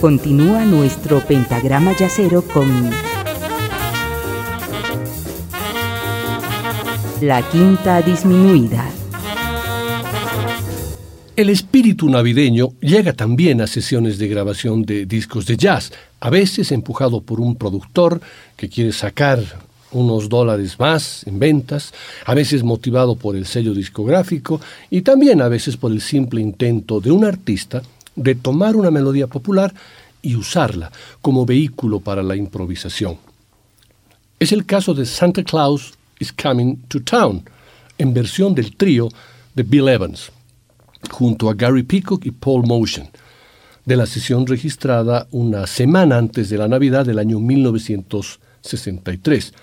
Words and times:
Continúa 0.00 0.66
nuestro 0.66 1.20
pentagrama 1.20 1.96
yacero 1.96 2.42
con 2.42 2.68
la 7.22 7.42
quinta 7.50 8.02
disminuida. 8.02 8.90
El 11.34 11.48
espíritu 11.48 12.10
navideño 12.10 12.74
llega 12.80 13.14
también 13.14 13.62
a 13.62 13.66
sesiones 13.66 14.18
de 14.18 14.28
grabación 14.28 14.82
de 14.82 15.06
discos 15.06 15.46
de 15.46 15.56
jazz, 15.56 15.92
a 16.20 16.28
veces 16.28 16.72
empujado 16.72 17.22
por 17.22 17.40
un 17.40 17.56
productor 17.56 18.20
que 18.54 18.68
quiere 18.68 18.92
sacar 18.92 19.42
unos 19.92 20.28
dólares 20.28 20.78
más 20.78 21.26
en 21.26 21.38
ventas, 21.38 21.94
a 22.26 22.34
veces 22.34 22.62
motivado 22.62 23.16
por 23.16 23.34
el 23.34 23.46
sello 23.46 23.72
discográfico 23.72 24.60
y 24.90 25.00
también 25.00 25.40
a 25.40 25.48
veces 25.48 25.78
por 25.78 25.90
el 25.90 26.02
simple 26.02 26.42
intento 26.42 27.00
de 27.00 27.10
un 27.10 27.24
artista 27.24 27.82
de 28.16 28.34
tomar 28.34 28.76
una 28.76 28.90
melodía 28.90 29.26
popular 29.26 29.72
y 30.22 30.34
usarla 30.34 30.90
como 31.22 31.46
vehículo 31.46 32.00
para 32.00 32.22
la 32.22 32.34
improvisación. 32.34 33.18
Es 34.40 34.52
el 34.52 34.66
caso 34.66 34.94
de 34.94 35.06
Santa 35.06 35.44
Claus 35.44 35.94
is 36.18 36.32
Coming 36.32 36.76
to 36.88 37.02
Town, 37.02 37.44
en 37.98 38.12
versión 38.12 38.54
del 38.54 38.76
trío 38.76 39.08
de 39.54 39.62
Bill 39.62 39.88
Evans 39.88 40.32
junto 41.10 41.48
a 41.48 41.54
Gary 41.54 41.82
Peacock 41.82 42.26
y 42.26 42.30
Paul 42.30 42.66
Motion, 42.66 43.08
de 43.84 43.96
la 43.96 44.06
sesión 44.06 44.46
registrada 44.46 45.26
una 45.30 45.66
semana 45.66 46.18
antes 46.18 46.50
de 46.50 46.58
la 46.58 46.68
Navidad 46.68 47.06
del 47.06 47.18
año 47.18 47.40
1963. 47.40 49.54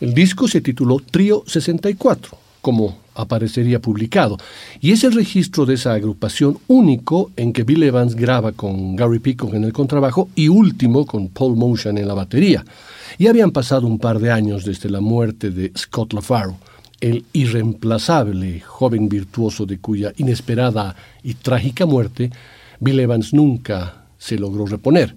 El 0.00 0.12
disco 0.14 0.48
se 0.48 0.60
tituló 0.60 0.98
Trío 0.98 1.44
64, 1.46 2.36
como 2.60 2.98
aparecería 3.14 3.80
publicado, 3.80 4.38
y 4.80 4.92
es 4.92 5.04
el 5.04 5.12
registro 5.12 5.66
de 5.66 5.74
esa 5.74 5.92
agrupación 5.92 6.58
único 6.68 7.30
en 7.36 7.52
que 7.52 7.64
Bill 7.64 7.82
Evans 7.82 8.14
graba 8.14 8.52
con 8.52 8.96
Gary 8.96 9.18
Peacock 9.18 9.54
en 9.54 9.64
el 9.64 9.72
contrabajo 9.72 10.28
y 10.34 10.48
último 10.48 11.06
con 11.06 11.28
Paul 11.28 11.56
Motion 11.56 11.98
en 11.98 12.08
la 12.08 12.14
batería. 12.14 12.64
Y 13.18 13.26
habían 13.26 13.50
pasado 13.50 13.86
un 13.86 13.98
par 13.98 14.18
de 14.18 14.30
años 14.30 14.64
desde 14.64 14.90
la 14.90 15.00
muerte 15.00 15.50
de 15.50 15.72
Scott 15.76 16.12
LaFaro 16.12 16.56
el 17.02 17.24
irreemplazable 17.32 18.60
joven 18.60 19.08
virtuoso 19.08 19.66
de 19.66 19.78
cuya 19.78 20.12
inesperada 20.18 20.94
y 21.24 21.34
trágica 21.34 21.84
muerte 21.84 22.30
Bill 22.78 23.00
Evans 23.00 23.34
nunca 23.34 24.04
se 24.18 24.38
logró 24.38 24.66
reponer. 24.66 25.14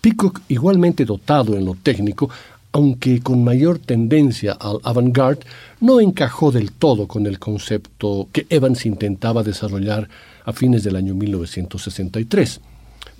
Peacock, 0.00 0.40
igualmente 0.48 1.04
dotado 1.06 1.56
en 1.56 1.64
lo 1.64 1.74
técnico, 1.74 2.28
aunque 2.72 3.20
con 3.20 3.42
mayor 3.44 3.78
tendencia 3.78 4.52
al 4.52 4.78
avant-garde, 4.82 5.46
no 5.80 6.00
encajó 6.00 6.52
del 6.52 6.72
todo 6.72 7.06
con 7.06 7.26
el 7.26 7.38
concepto 7.38 8.28
que 8.32 8.46
Evans 8.50 8.86
intentaba 8.86 9.42
desarrollar 9.42 10.08
a 10.44 10.52
fines 10.52 10.84
del 10.84 10.96
año 10.96 11.14
1963. 11.14 12.60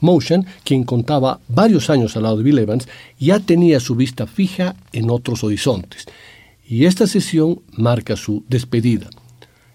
Motion, 0.00 0.44
quien 0.62 0.84
contaba 0.84 1.40
varios 1.48 1.88
años 1.88 2.16
al 2.16 2.24
lado 2.24 2.36
de 2.36 2.42
Bill 2.42 2.58
Evans, 2.58 2.88
ya 3.18 3.40
tenía 3.40 3.80
su 3.80 3.94
vista 3.94 4.26
fija 4.26 4.76
en 4.92 5.10
otros 5.10 5.42
horizontes 5.42 6.06
y 6.68 6.84
esta 6.84 7.06
sesión 7.06 7.60
marca 7.72 8.16
su 8.16 8.44
despedida. 8.48 9.08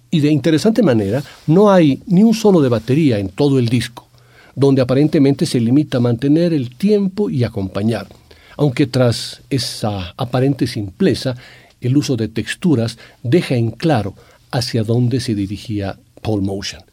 Y 0.09 0.19
de 0.19 0.29
interesante 0.29 0.83
manera, 0.83 1.23
no 1.47 1.71
hay 1.71 2.01
ni 2.05 2.23
un 2.23 2.33
solo 2.33 2.59
de 2.61 2.69
batería 2.69 3.17
en 3.17 3.29
todo 3.29 3.59
el 3.59 3.69
disco, 3.69 4.07
donde 4.55 4.81
aparentemente 4.81 5.45
se 5.45 5.59
limita 5.61 5.97
a 5.97 6.01
mantener 6.01 6.53
el 6.53 6.75
tiempo 6.75 7.29
y 7.29 7.45
acompañar, 7.45 8.07
aunque 8.57 8.87
tras 8.87 9.41
esa 9.49 10.13
aparente 10.17 10.67
simpleza, 10.67 11.35
el 11.79 11.97
uso 11.97 12.15
de 12.15 12.27
texturas 12.27 12.97
deja 13.23 13.55
en 13.55 13.71
claro 13.71 14.15
hacia 14.51 14.83
dónde 14.83 15.19
se 15.19 15.35
dirigía 15.35 15.97
Paul 16.21 16.41
Motion. 16.41 16.83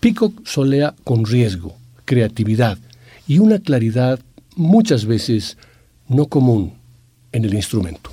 Peacock 0.00 0.46
solea 0.46 0.94
con 1.04 1.24
riesgo, 1.24 1.76
creatividad 2.04 2.78
y 3.28 3.38
una 3.38 3.60
claridad 3.60 4.18
muchas 4.56 5.06
veces 5.06 5.56
no 6.08 6.26
común 6.26 6.74
en 7.30 7.44
el 7.44 7.54
instrumento. 7.54 8.10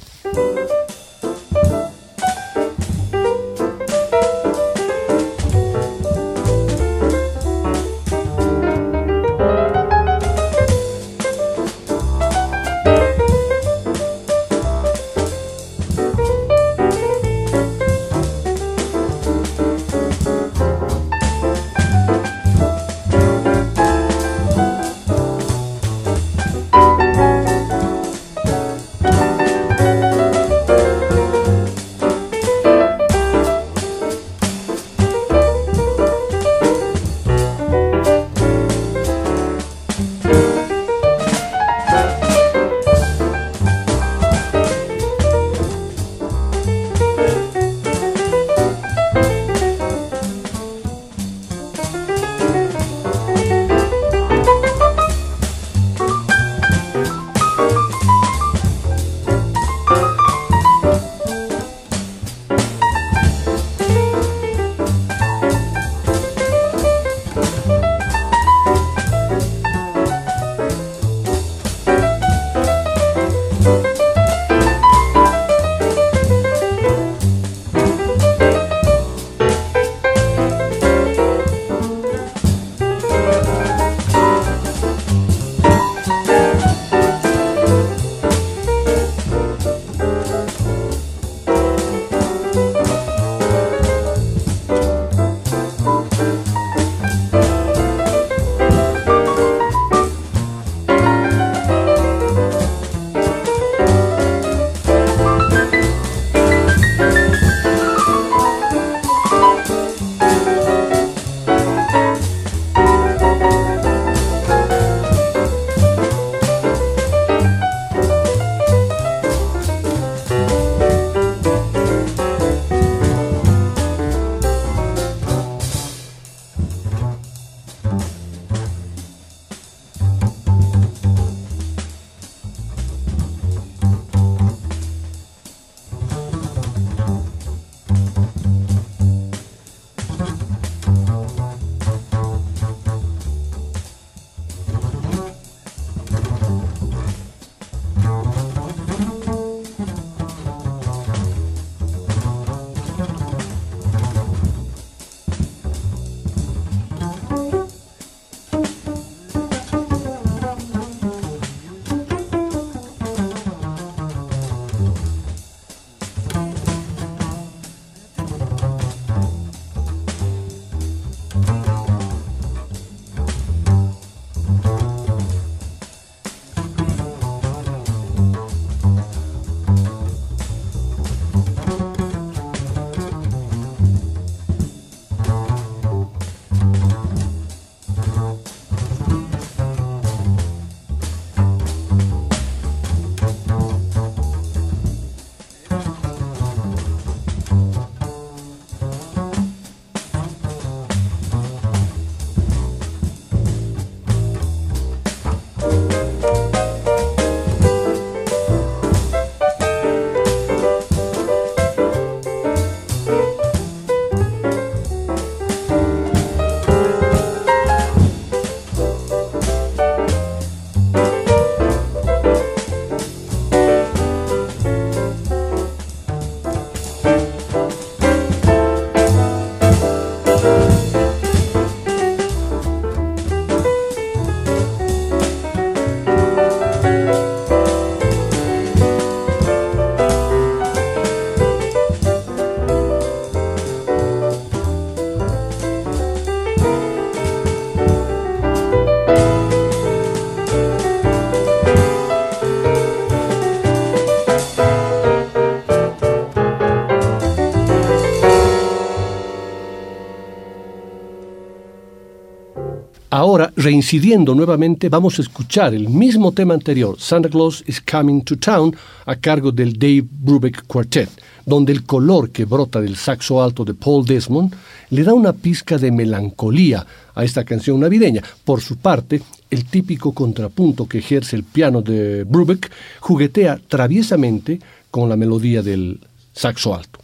Ahora, 263.30 263.54
reincidiendo 263.56 264.34
nuevamente, 264.34 264.90
vamos 264.90 265.20
a 265.20 265.22
escuchar 265.22 265.76
el 265.76 265.88
mismo 265.88 266.32
tema 266.32 266.56
anterior, 266.56 267.00
Santa 267.00 267.30
Claus 267.30 267.64
is 267.68 267.80
Coming 267.80 268.24
to 268.24 268.38
Town, 268.38 268.76
a 269.06 269.16
cargo 269.18 269.52
del 269.52 269.78
Dave 269.78 270.04
Brubeck 270.04 270.66
Quartet, 270.66 271.12
donde 271.46 271.72
el 271.72 271.84
color 271.84 272.32
que 272.32 272.46
brota 272.46 272.82
del 272.82 272.96
saxo 272.96 273.40
alto 273.40 273.64
de 273.64 273.76
Paul 273.76 274.04
Desmond 274.04 274.56
le 274.90 275.04
da 275.04 275.14
una 275.14 275.32
pizca 275.32 275.78
de 275.78 275.92
melancolía 275.92 276.84
a 277.14 277.24
esta 277.24 277.44
canción 277.44 277.80
navideña. 277.80 278.24
Por 278.44 278.62
su 278.62 278.78
parte, 278.78 279.22
el 279.52 279.66
típico 279.66 280.12
contrapunto 280.12 280.88
que 280.88 280.98
ejerce 280.98 281.36
el 281.36 281.44
piano 281.44 281.84
de 281.84 282.24
Brubeck 282.24 282.72
juguetea 283.00 283.60
traviesamente 283.68 284.60
con 284.90 285.08
la 285.08 285.16
melodía 285.16 285.62
del 285.62 286.00
saxo 286.34 286.74
alto. 286.74 287.00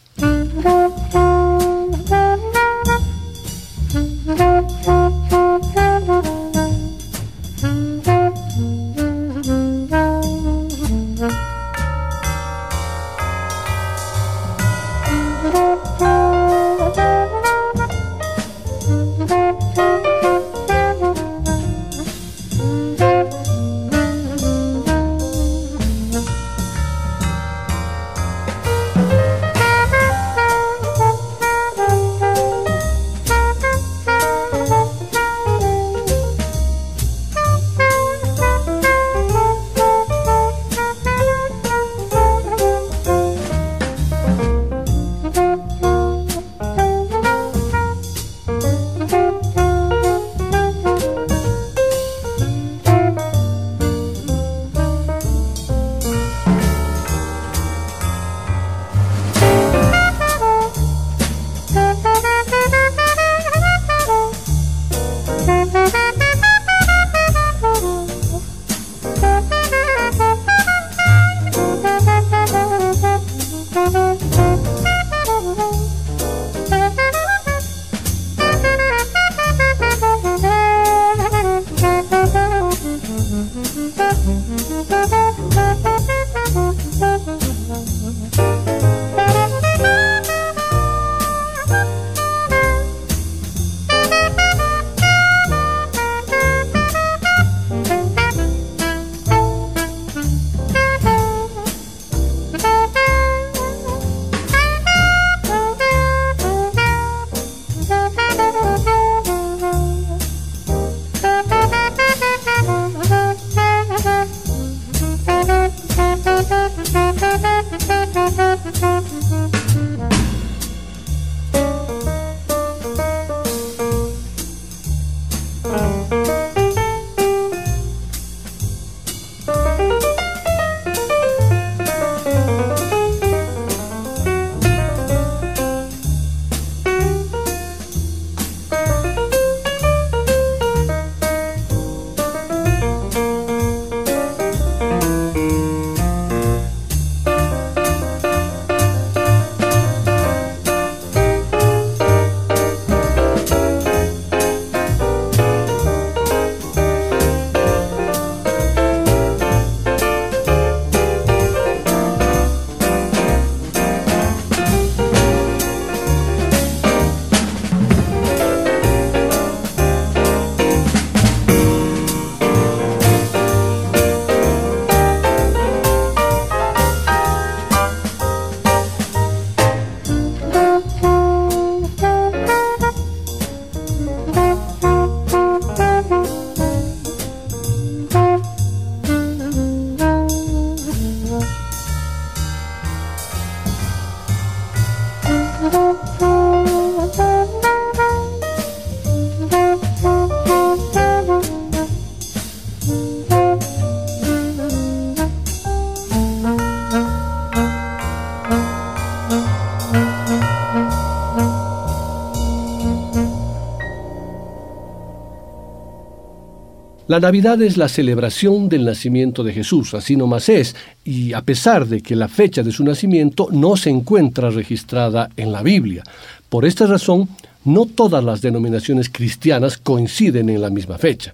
La 217.15 217.21
Navidad 217.21 217.61
es 217.61 217.77
la 217.77 217.87
celebración 217.87 218.67
del 218.67 218.83
nacimiento 218.83 219.41
de 219.41 219.53
Jesús, 219.53 219.93
así 219.93 220.17
nomás 220.17 220.49
es, 220.49 220.75
y 221.05 221.31
a 221.31 221.41
pesar 221.43 221.87
de 221.87 222.01
que 222.01 222.13
la 222.13 222.27
fecha 222.27 222.61
de 222.61 222.73
su 222.73 222.83
nacimiento 222.83 223.47
no 223.53 223.77
se 223.77 223.89
encuentra 223.89 224.49
registrada 224.49 225.29
en 225.37 225.53
la 225.53 225.63
Biblia. 225.63 226.03
Por 226.49 226.65
esta 226.65 226.85
razón, 226.87 227.29
no 227.63 227.85
todas 227.85 228.21
las 228.21 228.41
denominaciones 228.41 229.09
cristianas 229.09 229.77
coinciden 229.77 230.49
en 230.49 230.59
la 230.59 230.69
misma 230.69 230.97
fecha. 230.97 231.33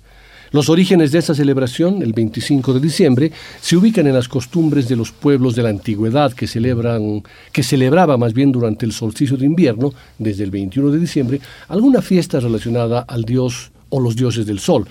Los 0.51 0.69
orígenes 0.69 1.11
de 1.11 1.17
esta 1.17 1.33
celebración, 1.33 2.03
el 2.03 2.13
25 2.13 2.73
de 2.75 2.79
diciembre, 2.79 3.31
se 3.59 3.75
ubican 3.75 4.05
en 4.05 4.13
las 4.13 4.27
costumbres 4.27 4.88
de 4.88 4.97
los 4.97 5.11
pueblos 5.11 5.55
de 5.55 5.63
la 5.63 5.69
antigüedad 5.69 6.31
que 6.31 6.45
celebran 6.45 7.23
que 7.51 7.63
celebraba 7.63 8.17
más 8.17 8.35
bien 8.35 8.51
durante 8.51 8.85
el 8.85 8.91
solsticio 8.91 9.35
de 9.35 9.47
invierno, 9.47 9.91
desde 10.19 10.43
el 10.43 10.51
21 10.51 10.91
de 10.91 11.00
diciembre, 11.00 11.41
alguna 11.69 12.03
fiesta 12.03 12.39
relacionada 12.39 13.00
al 13.00 13.23
dios 13.23 13.71
o 13.89 14.00
los 14.00 14.15
dioses 14.15 14.45
del 14.45 14.59
sol 14.59 14.85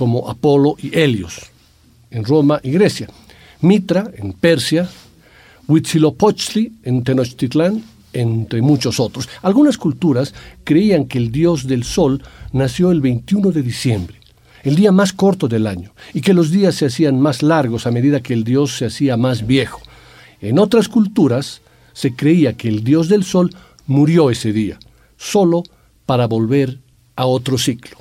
como 0.00 0.30
Apolo 0.30 0.76
y 0.82 0.98
Helios, 0.98 1.50
en 2.10 2.24
Roma 2.24 2.58
y 2.62 2.70
Grecia, 2.70 3.06
Mitra, 3.60 4.10
en 4.16 4.32
Persia, 4.32 4.88
Huitzilopochtli, 5.68 6.72
en 6.84 7.04
Tenochtitlán, 7.04 7.84
entre 8.14 8.62
muchos 8.62 8.98
otros. 8.98 9.28
Algunas 9.42 9.76
culturas 9.76 10.32
creían 10.64 11.04
que 11.04 11.18
el 11.18 11.30
dios 11.30 11.66
del 11.66 11.84
sol 11.84 12.22
nació 12.52 12.92
el 12.92 13.02
21 13.02 13.52
de 13.52 13.60
diciembre, 13.60 14.16
el 14.62 14.74
día 14.74 14.90
más 14.90 15.12
corto 15.12 15.48
del 15.48 15.66
año, 15.66 15.92
y 16.14 16.22
que 16.22 16.32
los 16.32 16.50
días 16.50 16.76
se 16.76 16.86
hacían 16.86 17.20
más 17.20 17.42
largos 17.42 17.86
a 17.86 17.90
medida 17.90 18.22
que 18.22 18.32
el 18.32 18.42
dios 18.42 18.78
se 18.78 18.86
hacía 18.86 19.18
más 19.18 19.46
viejo. 19.46 19.82
En 20.40 20.58
otras 20.58 20.88
culturas 20.88 21.60
se 21.92 22.16
creía 22.16 22.54
que 22.54 22.68
el 22.68 22.84
dios 22.84 23.10
del 23.10 23.22
sol 23.22 23.54
murió 23.86 24.30
ese 24.30 24.54
día, 24.54 24.78
solo 25.18 25.62
para 26.06 26.26
volver 26.26 26.78
a 27.16 27.26
otro 27.26 27.58
ciclo. 27.58 27.99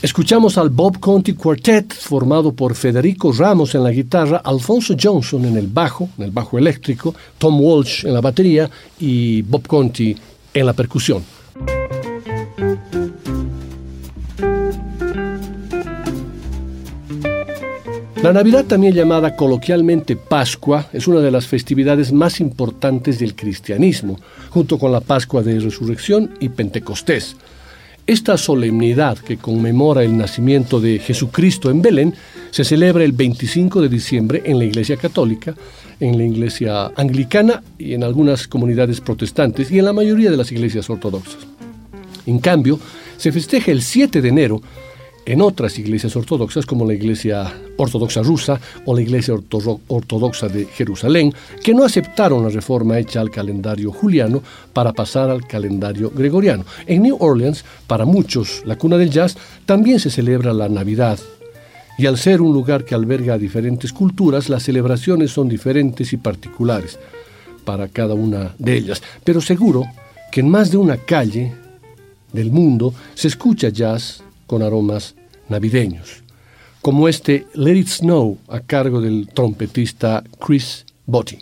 Escuchamos 0.00 0.56
al 0.58 0.70
Bob 0.70 1.00
Conti 1.00 1.32
Quartet, 1.32 1.92
formado 1.92 2.52
por 2.52 2.76
Federico 2.76 3.32
Ramos 3.32 3.74
en 3.74 3.82
la 3.82 3.90
guitarra, 3.90 4.40
Alfonso 4.44 4.94
Johnson 5.00 5.44
en 5.44 5.56
el 5.56 5.66
bajo, 5.66 6.08
en 6.16 6.24
el 6.24 6.30
bajo 6.30 6.56
eléctrico, 6.56 7.16
Tom 7.36 7.60
Walsh 7.60 8.06
en 8.06 8.14
la 8.14 8.20
batería 8.20 8.70
y 9.00 9.42
Bob 9.42 9.66
Conti 9.66 10.16
en 10.54 10.66
la 10.66 10.72
percusión. 10.72 11.24
La 18.22 18.32
Navidad, 18.32 18.66
también 18.66 18.94
llamada 18.94 19.34
coloquialmente 19.34 20.14
Pascua, 20.14 20.86
es 20.92 21.08
una 21.08 21.20
de 21.20 21.32
las 21.32 21.48
festividades 21.48 22.12
más 22.12 22.38
importantes 22.38 23.18
del 23.18 23.34
cristianismo, 23.34 24.20
junto 24.50 24.78
con 24.78 24.92
la 24.92 25.00
Pascua 25.00 25.42
de 25.42 25.58
Resurrección 25.58 26.30
y 26.38 26.50
Pentecostés. 26.50 27.36
Esta 28.08 28.38
solemnidad 28.38 29.18
que 29.18 29.36
conmemora 29.36 30.02
el 30.02 30.16
nacimiento 30.16 30.80
de 30.80 30.98
Jesucristo 30.98 31.68
en 31.70 31.82
Belén 31.82 32.14
se 32.50 32.64
celebra 32.64 33.04
el 33.04 33.12
25 33.12 33.82
de 33.82 33.90
diciembre 33.90 34.42
en 34.46 34.58
la 34.58 34.64
Iglesia 34.64 34.96
Católica, 34.96 35.54
en 36.00 36.16
la 36.16 36.24
Iglesia 36.24 36.90
Anglicana 36.96 37.62
y 37.76 37.92
en 37.92 38.02
algunas 38.02 38.48
comunidades 38.48 39.02
protestantes 39.02 39.70
y 39.70 39.78
en 39.78 39.84
la 39.84 39.92
mayoría 39.92 40.30
de 40.30 40.38
las 40.38 40.50
iglesias 40.50 40.88
ortodoxas. 40.88 41.46
En 42.24 42.38
cambio, 42.38 42.80
se 43.18 43.30
festeja 43.30 43.72
el 43.72 43.82
7 43.82 44.22
de 44.22 44.28
enero 44.30 44.62
en 45.28 45.42
otras 45.42 45.78
iglesias 45.78 46.16
ortodoxas 46.16 46.64
como 46.64 46.86
la 46.86 46.94
Iglesia 46.94 47.52
Ortodoxa 47.76 48.22
Rusa 48.22 48.58
o 48.86 48.94
la 48.94 49.02
Iglesia 49.02 49.34
Ortodoxa 49.34 50.48
de 50.48 50.64
Jerusalén, 50.64 51.34
que 51.62 51.74
no 51.74 51.84
aceptaron 51.84 52.42
la 52.42 52.48
reforma 52.48 52.98
hecha 52.98 53.20
al 53.20 53.30
calendario 53.30 53.92
juliano 53.92 54.42
para 54.72 54.94
pasar 54.94 55.28
al 55.28 55.46
calendario 55.46 56.10
gregoriano. 56.10 56.64
En 56.86 57.02
New 57.02 57.18
Orleans, 57.20 57.62
para 57.86 58.06
muchos, 58.06 58.62
la 58.64 58.78
cuna 58.78 58.96
del 58.96 59.10
jazz, 59.10 59.36
también 59.66 60.00
se 60.00 60.08
celebra 60.08 60.54
la 60.54 60.70
Navidad. 60.70 61.18
Y 61.98 62.06
al 62.06 62.16
ser 62.16 62.40
un 62.40 62.54
lugar 62.54 62.86
que 62.86 62.94
alberga 62.94 63.34
a 63.34 63.38
diferentes 63.38 63.92
culturas, 63.92 64.48
las 64.48 64.62
celebraciones 64.62 65.30
son 65.30 65.46
diferentes 65.46 66.10
y 66.14 66.16
particulares 66.16 66.98
para 67.66 67.88
cada 67.88 68.14
una 68.14 68.54
de 68.58 68.78
ellas. 68.78 69.02
Pero 69.24 69.42
seguro 69.42 69.84
que 70.32 70.40
en 70.40 70.48
más 70.48 70.70
de 70.70 70.78
una 70.78 70.96
calle 70.96 71.52
del 72.32 72.50
mundo 72.50 72.94
se 73.14 73.28
escucha 73.28 73.68
jazz 73.68 74.22
con 74.46 74.62
aromas 74.62 75.14
navideños, 75.48 76.22
como 76.82 77.08
este 77.08 77.46
Let 77.54 77.76
It 77.76 77.88
Snow 77.88 78.38
a 78.48 78.60
cargo 78.60 79.00
del 79.00 79.28
trompetista 79.28 80.24
Chris 80.38 80.84
Botti. 81.06 81.38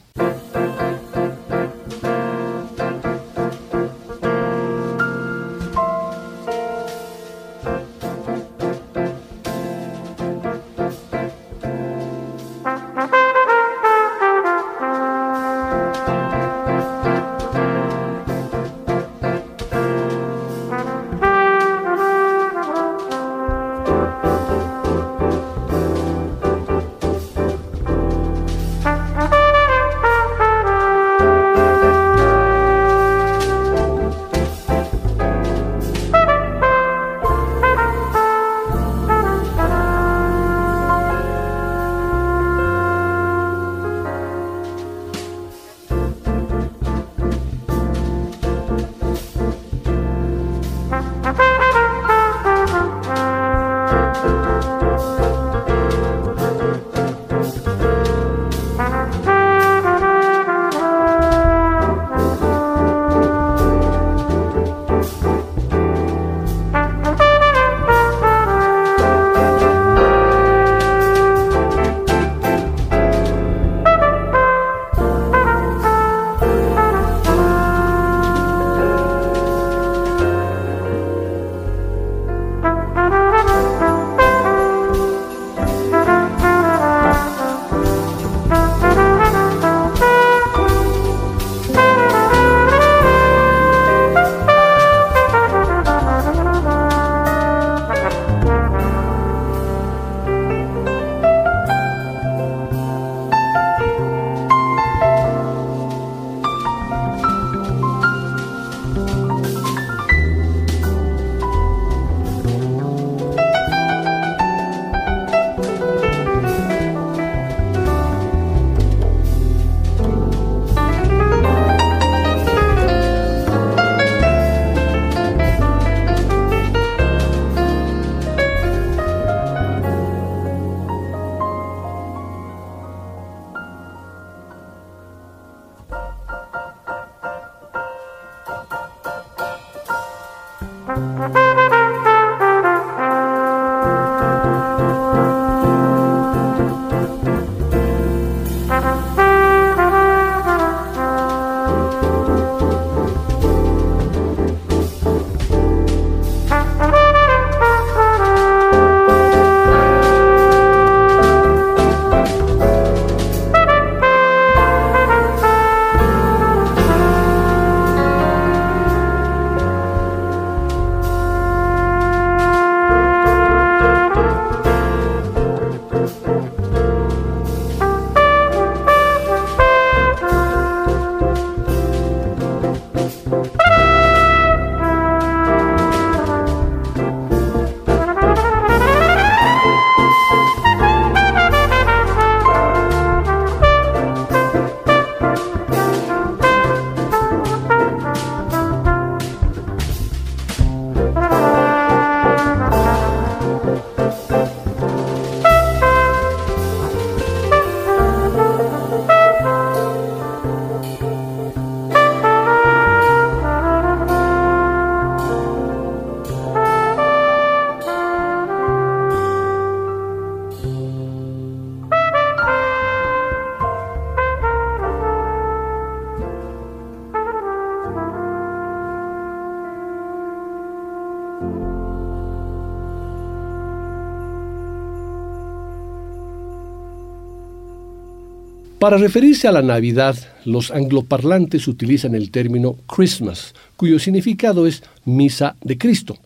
Para 238.78 238.98
referirse 238.98 239.48
a 239.48 239.52
la 239.52 239.62
Navidad, 239.62 240.16
los 240.44 240.70
angloparlantes 240.70 241.66
utilizan 241.66 242.14
el 242.14 242.30
término 242.30 242.76
Christmas, 242.86 243.54
cuyo 243.74 243.98
significado 243.98 244.66
es 244.66 244.82
misa 245.06 245.56
de 245.62 245.78
Cristo. 245.78 246.18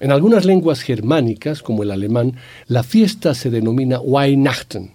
En 0.00 0.10
algunas 0.10 0.46
lenguas 0.46 0.80
germánicas, 0.80 1.62
como 1.62 1.82
el 1.82 1.90
alemán, 1.90 2.34
la 2.66 2.82
fiesta 2.82 3.34
se 3.34 3.50
denomina 3.50 4.00
Weihnachten, 4.00 4.92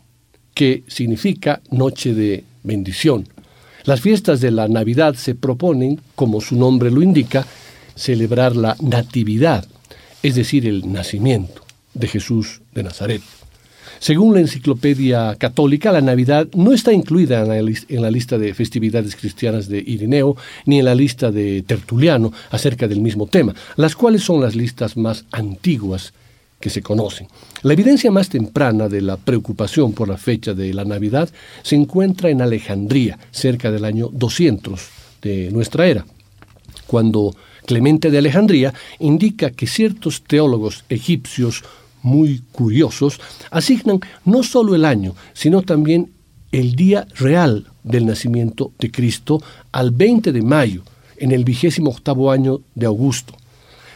que 0.55 0.83
significa 0.87 1.61
noche 1.69 2.15
de 2.15 2.43
bendición. 2.63 3.27
Las 3.83 4.01
fiestas 4.01 4.41
de 4.41 4.49
la 4.49 4.67
Navidad 4.67 5.13
se 5.13 5.35
proponen, 5.35 6.01
como 6.15 6.41
su 6.41 6.55
nombre 6.55 6.89
lo 6.89 7.03
indica, 7.03 7.45
celebrar 7.95 8.55
la 8.55 8.75
natividad, 8.81 9.67
es 10.23 10.33
decir, 10.33 10.65
el 10.65 10.91
nacimiento 10.91 11.61
de 11.93 12.07
Jesús 12.07 12.61
de 12.73 12.81
Nazaret. 12.81 13.21
Según 13.99 14.33
la 14.33 14.41
enciclopedia 14.41 15.35
católica, 15.35 15.91
la 15.91 16.01
Navidad 16.01 16.47
no 16.53 16.73
está 16.73 16.93
incluida 16.93 17.41
en 17.41 18.01
la, 18.01 18.11
lista 18.11 18.37
de 18.37 18.53
festividades 18.53 19.15
cristianas 19.15 19.67
de 19.67 19.83
Irineo 19.85 20.35
ni 20.65 20.79
en 20.79 20.85
la 20.85 20.95
lista 20.95 21.31
de 21.31 21.63
Tertuliano 21.63 22.31
acerca 22.51 22.87
del 22.87 23.01
mismo 23.01 23.27
tema, 23.27 23.53
las 23.75 23.95
cuales 23.95 24.23
son 24.23 24.41
las 24.41 24.55
listas 24.55 24.97
más 24.97 25.25
antiguas 25.31 26.13
que 26.59 26.69
se 26.69 26.81
conocen. 26.81 27.27
La 27.63 27.73
evidencia 27.73 28.11
más 28.11 28.29
temprana 28.29 28.89
de 28.89 29.01
la 29.01 29.17
preocupación 29.17 29.93
por 29.93 30.07
la 30.07 30.17
fecha 30.17 30.53
de 30.53 30.73
la 30.73 30.85
Navidad 30.85 31.29
se 31.61 31.75
encuentra 31.75 32.29
en 32.29 32.41
Alejandría, 32.41 33.19
cerca 33.31 33.71
del 33.71 33.85
año 33.85 34.09
200 34.11 34.81
de 35.21 35.51
nuestra 35.51 35.87
era, 35.87 36.05
cuando 36.87 37.35
Clemente 37.67 38.09
de 38.11 38.19
Alejandría 38.19 38.73
indica 38.97 39.51
que 39.51 39.67
ciertos 39.67 40.23
teólogos 40.23 40.85
egipcios 40.87 41.65
muy 42.01 42.41
curiosos, 42.51 43.19
asignan 43.51 43.99
no 44.25 44.43
solo 44.43 44.75
el 44.75 44.85
año, 44.85 45.15
sino 45.33 45.61
también 45.61 46.11
el 46.51 46.75
día 46.75 47.07
real 47.15 47.67
del 47.83 48.05
nacimiento 48.05 48.71
de 48.79 48.91
Cristo 48.91 49.41
al 49.71 49.91
20 49.91 50.31
de 50.31 50.41
mayo, 50.41 50.83
en 51.17 51.31
el 51.31 51.43
vigésimo 51.43 51.89
octavo 51.89 52.31
año 52.31 52.61
de 52.75 52.85
Augusto. 52.85 53.33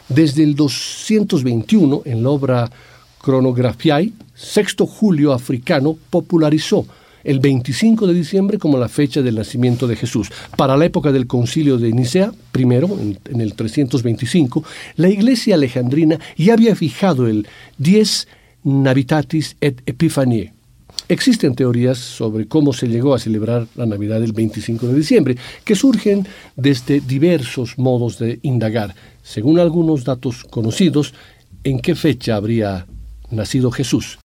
Desde 0.10 0.44
el 0.44 0.56
221, 0.56 2.02
en 2.06 2.24
la 2.24 2.30
obra 2.30 2.72
Chronographiae, 3.24 4.12
Sexto 4.34 4.88
Julio 4.88 5.34
africano 5.34 5.96
popularizó 6.10 6.86
el 7.24 7.40
25 7.40 8.08
de 8.08 8.14
diciembre 8.14 8.58
como 8.58 8.78
la 8.78 8.90
fecha 8.90 9.22
del 9.22 9.36
nacimiento 9.36 9.88
de 9.88 9.96
Jesús. 9.96 10.30
Para 10.58 10.78
la 10.78 10.86
época 10.86 11.12
del 11.12 11.28
concilio 11.28 11.78
de 11.78 11.92
Nicea, 11.92 12.32
primero, 12.52 12.90
en, 13.00 13.42
el 13.42 13.54
325, 13.54 14.64
la 14.96 15.10
iglesia 15.10 15.56
alejandrina 15.56 16.20
ya 16.38 16.54
había 16.54 16.76
fijado 16.76 17.28
el 17.28 17.48
10 17.78 18.28
Navitatis 18.64 19.56
et 19.60 19.82
Epiphaniae. 19.86 20.54
Existen 21.08 21.56
teorías 21.56 21.98
sobre 21.98 22.48
cómo 22.48 22.72
se 22.72 22.88
llegó 22.88 23.14
a 23.14 23.20
celebrar 23.20 23.68
la 23.76 23.86
Navidad 23.86 24.22
del 24.22 24.32
25 24.32 24.88
de 24.88 24.96
diciembre, 24.96 25.36
que 25.66 25.76
surgen 25.76 26.26
desde 26.56 27.02
diversos 27.02 27.78
modos 27.78 28.18
de 28.18 28.40
indagar. 28.44 28.96
Según 29.22 29.60
algunos 29.60 30.06
datos 30.06 30.46
conocidos, 30.46 31.14
en 31.64 31.80
qué 31.80 31.96
fecha 31.96 32.36
habría 32.36 32.88
nacido 33.30 33.72
Jesús. 33.72 34.20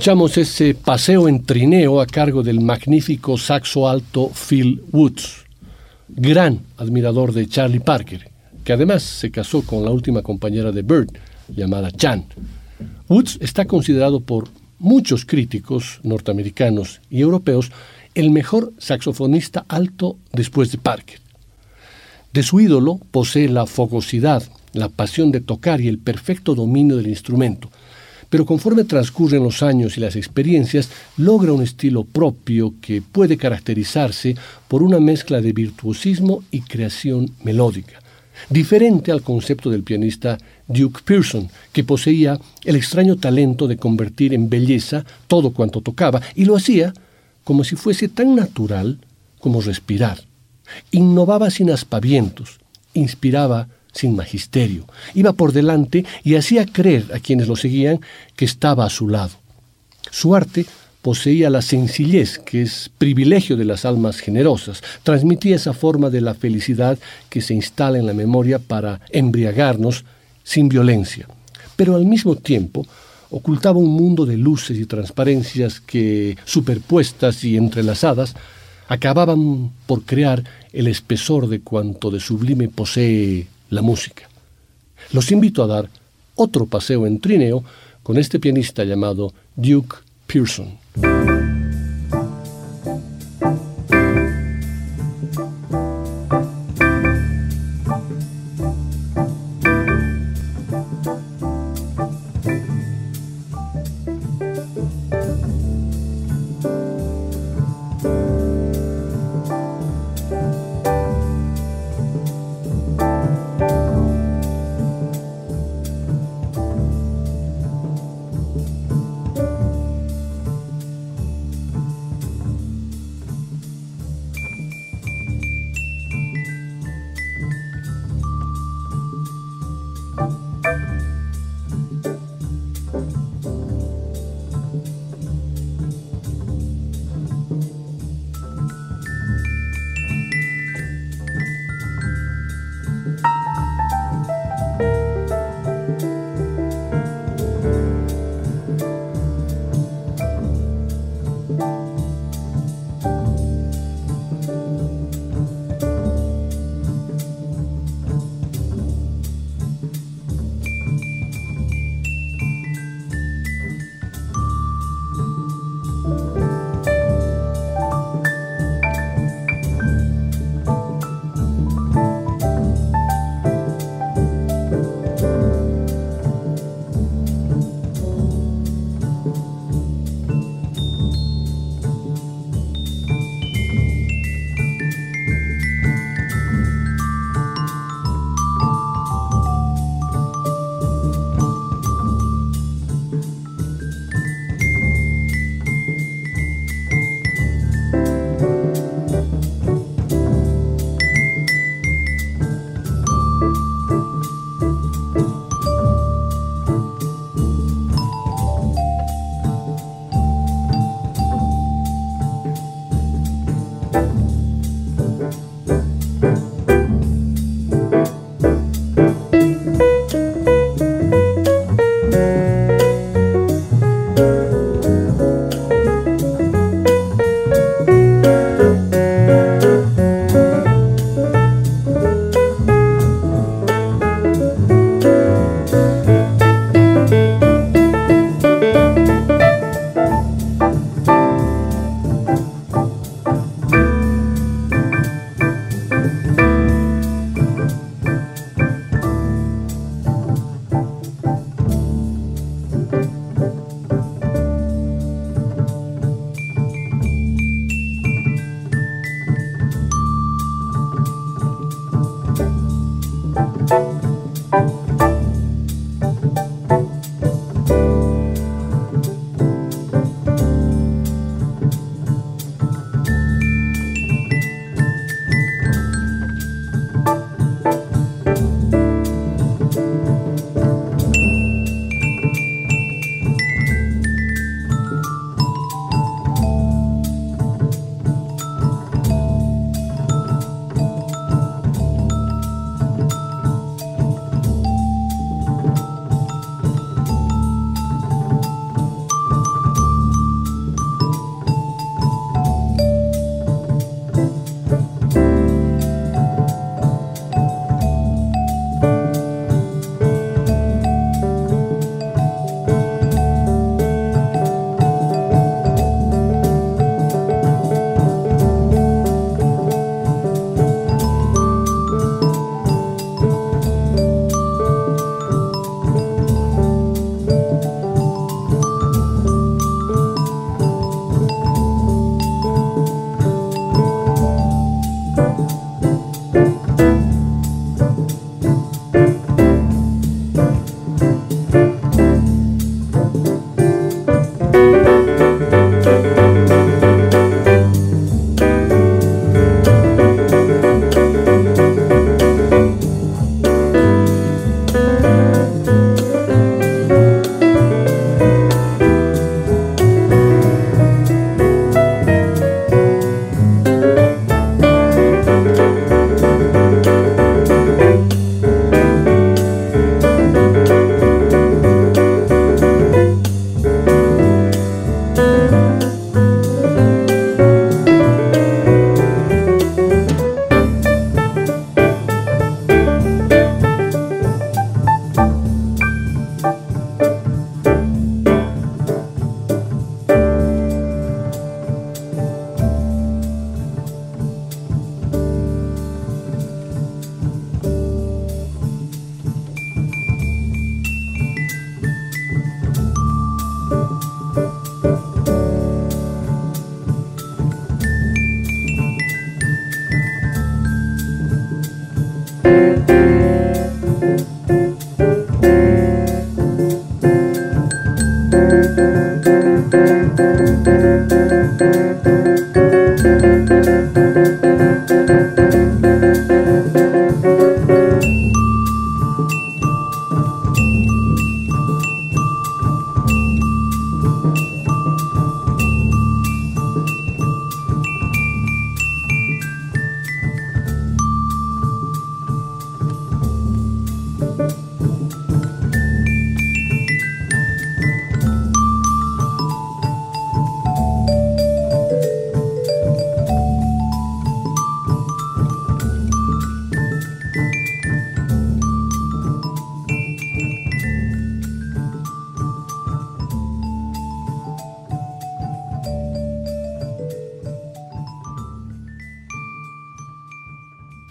Escuchamos 0.00 0.38
ese 0.38 0.74
paseo 0.74 1.28
en 1.28 1.44
trineo 1.44 2.00
a 2.00 2.06
cargo 2.06 2.42
del 2.42 2.58
magnífico 2.62 3.36
saxo 3.36 3.86
alto 3.86 4.30
Phil 4.30 4.82
Woods, 4.92 5.44
gran 6.08 6.60
admirador 6.78 7.34
de 7.34 7.46
Charlie 7.46 7.80
Parker, 7.80 8.30
que 8.64 8.72
además 8.72 9.02
se 9.02 9.30
casó 9.30 9.60
con 9.60 9.84
la 9.84 9.90
última 9.90 10.22
compañera 10.22 10.72
de 10.72 10.80
Bird, 10.80 11.10
llamada 11.54 11.90
Chan. 11.90 12.24
Woods 13.10 13.36
está 13.42 13.66
considerado 13.66 14.20
por 14.20 14.48
muchos 14.78 15.26
críticos 15.26 16.00
norteamericanos 16.02 17.02
y 17.10 17.20
europeos 17.20 17.70
el 18.14 18.30
mejor 18.30 18.72
saxofonista 18.78 19.66
alto 19.68 20.16
después 20.32 20.72
de 20.72 20.78
Parker. 20.78 21.20
De 22.32 22.42
su 22.42 22.58
ídolo 22.58 23.00
posee 23.10 23.50
la 23.50 23.66
fogosidad, 23.66 24.44
la 24.72 24.88
pasión 24.88 25.30
de 25.30 25.42
tocar 25.42 25.82
y 25.82 25.88
el 25.88 25.98
perfecto 25.98 26.54
dominio 26.54 26.96
del 26.96 27.08
instrumento, 27.08 27.68
pero 28.30 28.46
conforme 28.46 28.84
transcurren 28.84 29.42
los 29.42 29.62
años 29.62 29.96
y 29.98 30.00
las 30.00 30.16
experiencias, 30.16 30.88
logra 31.16 31.52
un 31.52 31.62
estilo 31.62 32.04
propio 32.04 32.74
que 32.80 33.02
puede 33.02 33.36
caracterizarse 33.36 34.36
por 34.68 34.82
una 34.82 35.00
mezcla 35.00 35.40
de 35.40 35.52
virtuosismo 35.52 36.44
y 36.52 36.60
creación 36.62 37.32
melódica, 37.42 38.00
diferente 38.48 39.10
al 39.10 39.22
concepto 39.22 39.68
del 39.68 39.82
pianista 39.82 40.38
Duke 40.68 41.00
Pearson, 41.04 41.50
que 41.72 41.82
poseía 41.82 42.38
el 42.64 42.76
extraño 42.76 43.16
talento 43.16 43.66
de 43.66 43.76
convertir 43.76 44.32
en 44.32 44.48
belleza 44.48 45.04
todo 45.26 45.50
cuanto 45.50 45.80
tocaba, 45.80 46.22
y 46.36 46.44
lo 46.44 46.56
hacía 46.56 46.94
como 47.42 47.64
si 47.64 47.74
fuese 47.74 48.08
tan 48.08 48.36
natural 48.36 48.98
como 49.40 49.60
respirar. 49.60 50.22
Innovaba 50.92 51.50
sin 51.50 51.70
aspavientos, 51.70 52.60
inspiraba 52.94 53.68
sin 53.92 54.16
magisterio, 54.16 54.86
iba 55.14 55.32
por 55.32 55.52
delante 55.52 56.04
y 56.24 56.36
hacía 56.36 56.66
creer 56.66 57.06
a 57.14 57.20
quienes 57.20 57.48
lo 57.48 57.56
seguían 57.56 58.00
que 58.36 58.44
estaba 58.44 58.84
a 58.84 58.90
su 58.90 59.08
lado. 59.08 59.32
Su 60.10 60.34
arte 60.34 60.66
poseía 61.02 61.48
la 61.48 61.62
sencillez 61.62 62.38
que 62.38 62.62
es 62.62 62.90
privilegio 62.98 63.56
de 63.56 63.64
las 63.64 63.84
almas 63.84 64.20
generosas, 64.20 64.82
transmitía 65.02 65.56
esa 65.56 65.72
forma 65.72 66.10
de 66.10 66.20
la 66.20 66.34
felicidad 66.34 66.98
que 67.28 67.40
se 67.40 67.54
instala 67.54 67.98
en 67.98 68.06
la 68.06 68.12
memoria 68.12 68.58
para 68.58 69.00
embriagarnos 69.10 70.04
sin 70.44 70.68
violencia, 70.68 71.26
pero 71.76 71.96
al 71.96 72.04
mismo 72.04 72.36
tiempo 72.36 72.86
ocultaba 73.30 73.78
un 73.78 73.90
mundo 73.90 74.26
de 74.26 74.36
luces 74.36 74.78
y 74.78 74.86
transparencias 74.86 75.80
que, 75.80 76.36
superpuestas 76.44 77.44
y 77.44 77.56
entrelazadas, 77.56 78.34
acababan 78.88 79.70
por 79.86 80.02
crear 80.02 80.42
el 80.72 80.88
espesor 80.88 81.48
de 81.48 81.60
cuanto 81.60 82.10
de 82.10 82.18
sublime 82.18 82.68
posee 82.68 83.46
la 83.70 83.82
música. 83.82 84.28
Los 85.12 85.32
invito 85.32 85.62
a 85.62 85.66
dar 85.66 85.88
otro 86.34 86.66
paseo 86.66 87.06
en 87.06 87.20
trineo 87.20 87.64
con 88.02 88.18
este 88.18 88.38
pianista 88.38 88.84
llamado 88.84 89.32
Duke 89.56 89.96
Pearson. 90.26 90.78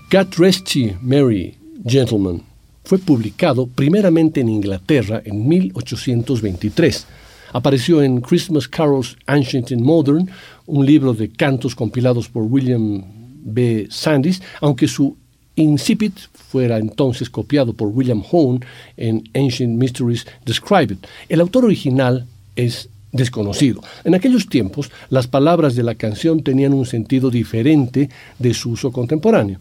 Cat 0.10 0.38
Rest 0.38 0.76
Mary, 1.04 1.56
Gentleman 1.86 2.42
fue 2.84 2.98
publicado 2.98 3.68
primeramente 3.68 4.42
en 4.42 4.50
Inglaterra 4.50 5.22
en 5.24 5.48
1823. 5.48 7.06
Apareció 7.54 8.02
en 8.02 8.20
Christmas 8.20 8.68
Carols 8.68 9.16
Ancient 9.28 9.72
and 9.72 9.84
Modern, 9.84 10.28
un 10.66 10.84
libro 10.84 11.14
de 11.14 11.30
cantos 11.30 11.76
compilados 11.76 12.28
por 12.28 12.42
William 12.46 13.04
B. 13.44 13.86
Sandys, 13.92 14.42
aunque 14.62 14.88
su 14.88 15.16
incipit 15.56 16.18
fuera 16.34 16.80
entonces 16.80 17.30
copiado 17.30 17.74
por 17.74 17.90
William 17.90 18.24
Hone 18.32 18.62
en 18.98 19.30
Ancient 19.36 19.78
Mysteries 19.78 20.26
Described. 20.44 20.98
El 21.28 21.40
autor 21.40 21.66
original 21.66 22.26
es 22.56 22.90
desconocido. 23.12 23.84
En 24.04 24.16
aquellos 24.16 24.50
tiempos, 24.50 24.90
las 25.10 25.28
palabras 25.28 25.76
de 25.76 25.84
la 25.84 25.94
canción 25.94 26.42
tenían 26.42 26.74
un 26.74 26.88
sentido 26.88 27.30
diferente 27.30 28.10
de 28.40 28.56
su 28.56 28.72
uso 28.72 28.92
contemporáneo. 28.92 29.60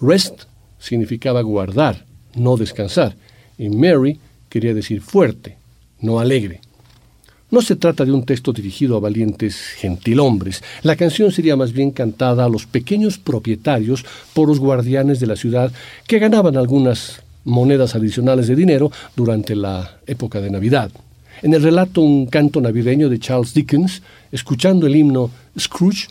Rest 0.00 0.42
significaba 0.78 1.42
guardar, 1.42 2.04
no 2.34 2.56
descansar, 2.56 3.16
y 3.58 3.68
Mary 3.68 4.20
quería 4.48 4.74
decir 4.74 5.00
fuerte, 5.00 5.56
no 6.00 6.20
alegre. 6.20 6.60
No 7.50 7.62
se 7.62 7.76
trata 7.76 8.04
de 8.04 8.12
un 8.12 8.24
texto 8.24 8.52
dirigido 8.52 8.96
a 8.96 9.00
valientes 9.00 9.56
gentilhombres. 9.78 10.62
La 10.82 10.96
canción 10.96 11.32
sería 11.32 11.56
más 11.56 11.72
bien 11.72 11.92
cantada 11.92 12.44
a 12.44 12.48
los 12.48 12.66
pequeños 12.66 13.16
propietarios 13.16 14.04
por 14.34 14.48
los 14.48 14.58
guardianes 14.58 15.18
de 15.18 15.26
la 15.26 15.36
ciudad 15.36 15.72
que 16.06 16.18
ganaban 16.18 16.58
algunas 16.58 17.22
monedas 17.44 17.94
adicionales 17.94 18.48
de 18.48 18.54
dinero 18.54 18.92
durante 19.16 19.56
la 19.56 19.98
época 20.06 20.42
de 20.42 20.50
Navidad. 20.50 20.90
En 21.40 21.54
el 21.54 21.62
relato 21.62 22.02
Un 22.02 22.26
canto 22.26 22.60
navideño 22.60 23.08
de 23.08 23.18
Charles 23.18 23.54
Dickens, 23.54 24.02
escuchando 24.30 24.86
el 24.86 24.96
himno 24.96 25.30
Scrooge, 25.58 26.08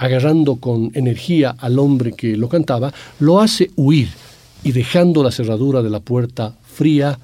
agarrando 0.00 0.56
con 0.56 0.90
energía 0.94 1.54
al 1.58 1.78
hombre 1.78 2.12
que 2.12 2.36
lo 2.36 2.48
cantaba, 2.48 2.92
lo 3.18 3.40
hace 3.40 3.70
huir 3.76 4.08
y 4.64 4.72
dejando 4.72 5.22
la 5.22 5.30
cerradura 5.30 5.82
de 5.82 5.90
la 5.90 6.00
puerta 6.00 6.56
fría 6.64 7.18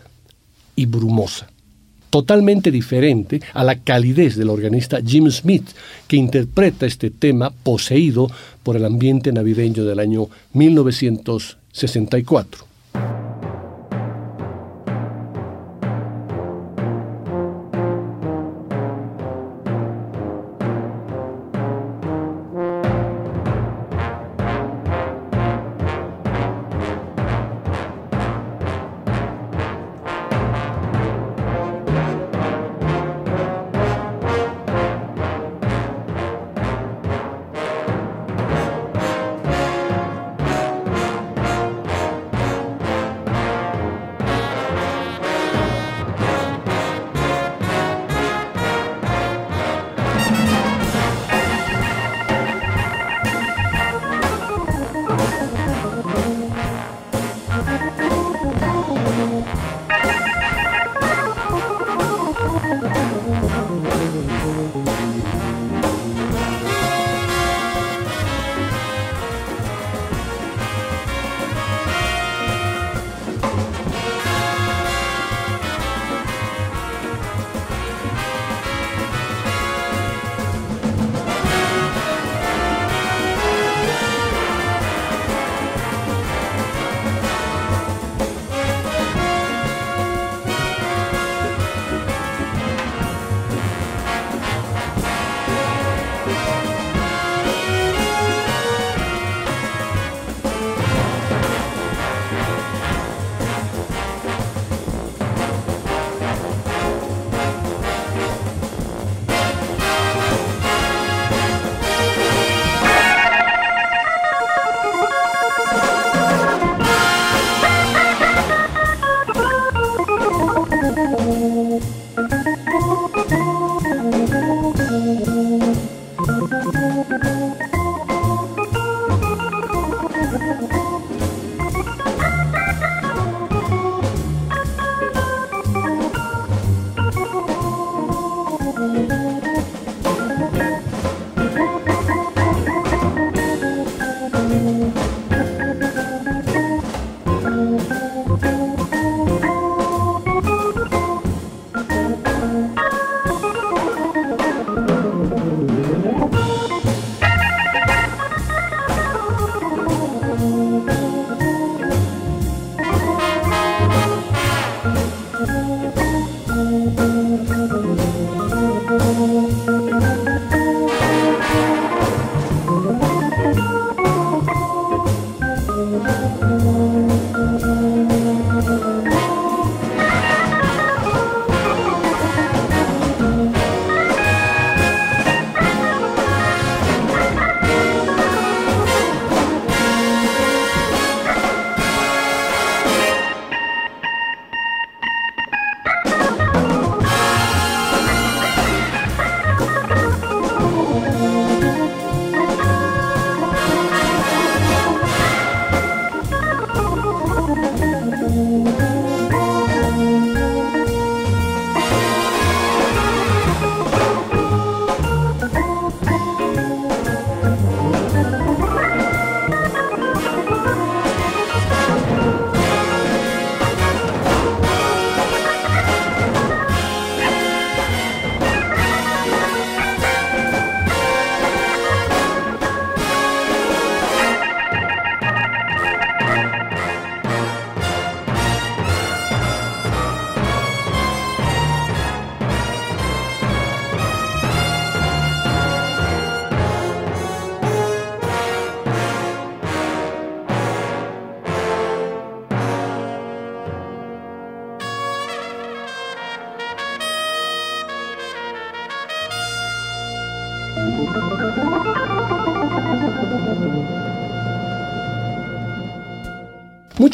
y 0.76 0.84
brumosa. 0.84 1.48
Totalmente 2.10 2.70
diferente 2.70 3.40
a 3.54 3.64
la 3.64 3.80
calidez 3.80 4.36
del 4.36 4.50
organista 4.50 5.00
Jim 5.04 5.30
Smith, 5.30 5.70
que 6.06 6.16
interpreta 6.16 6.84
este 6.84 7.08
tema 7.10 7.48
poseído 7.50 8.30
por 8.62 8.76
el 8.76 8.84
ambiente 8.84 9.32
navideño 9.32 9.86
del 9.86 9.98
año 9.98 10.28
1964. 10.52 12.75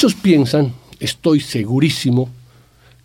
Muchos 0.02 0.20
piensan, 0.20 0.72
estoy 0.98 1.38
segurísimo, 1.38 2.28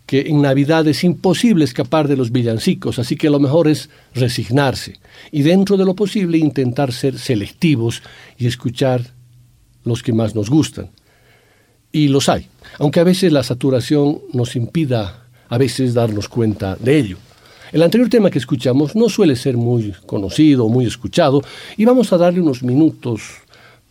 que 0.04 0.22
en 0.22 0.42
Navidad 0.42 0.84
es 0.88 1.04
imposible 1.04 1.64
escapar 1.64 2.08
de 2.08 2.16
los 2.16 2.32
villancicos, 2.32 2.98
así 2.98 3.14
que 3.14 3.30
lo 3.30 3.38
mejor 3.38 3.68
es 3.68 3.88
resignarse 4.16 4.98
y 5.30 5.42
dentro 5.42 5.76
de 5.76 5.84
lo 5.84 5.94
posible 5.94 6.38
intentar 6.38 6.92
ser 6.92 7.16
selectivos 7.16 8.02
y 8.36 8.48
escuchar 8.48 9.12
los 9.84 10.02
que 10.02 10.12
más 10.12 10.34
nos 10.34 10.50
gustan. 10.50 10.90
Y 11.92 12.08
los 12.08 12.28
hay, 12.28 12.48
aunque 12.80 12.98
a 12.98 13.04
veces 13.04 13.30
la 13.30 13.44
saturación 13.44 14.18
nos 14.32 14.56
impida 14.56 15.28
a 15.48 15.56
veces 15.56 15.94
darnos 15.94 16.28
cuenta 16.28 16.74
de 16.74 16.98
ello. 16.98 17.18
El 17.70 17.84
anterior 17.84 18.08
tema 18.08 18.28
que 18.28 18.40
escuchamos 18.40 18.96
no 18.96 19.08
suele 19.08 19.36
ser 19.36 19.56
muy 19.56 19.94
conocido 20.04 20.68
muy 20.68 20.86
escuchado 20.86 21.42
y 21.76 21.84
vamos 21.84 22.12
a 22.12 22.18
darle 22.18 22.40
unos 22.40 22.64
minutos 22.64 23.22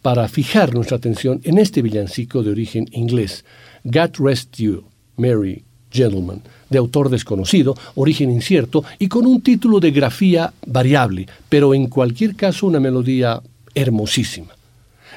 para 0.02 0.28
fijar 0.28 0.74
nuestra 0.74 0.98
atención 0.98 1.42
en 1.44 1.58
este 1.58 1.82
villancico 1.82 2.44
de 2.44 2.52
origen 2.52 2.88
inglés, 2.92 3.44
God 3.84 4.12
Rest 4.20 4.56
You, 4.58 4.84
Mary 5.18 5.64
Gentleman, 5.92 6.42
de 6.70 6.78
autor 6.78 7.10
desconocido, 7.10 7.76
origen 7.96 8.30
incierto 8.30 8.84
y 9.00 9.08
con 9.08 9.26
un 9.26 9.42
título 9.42 9.80
de 9.80 9.92
grafía 9.92 10.54
variable, 10.66 11.28
pero 11.50 11.74
en 11.74 11.88
cualquier 11.88 12.36
caso 12.36 12.68
una 12.68 12.80
melodía 12.80 13.42
hermosísima. 13.74 14.50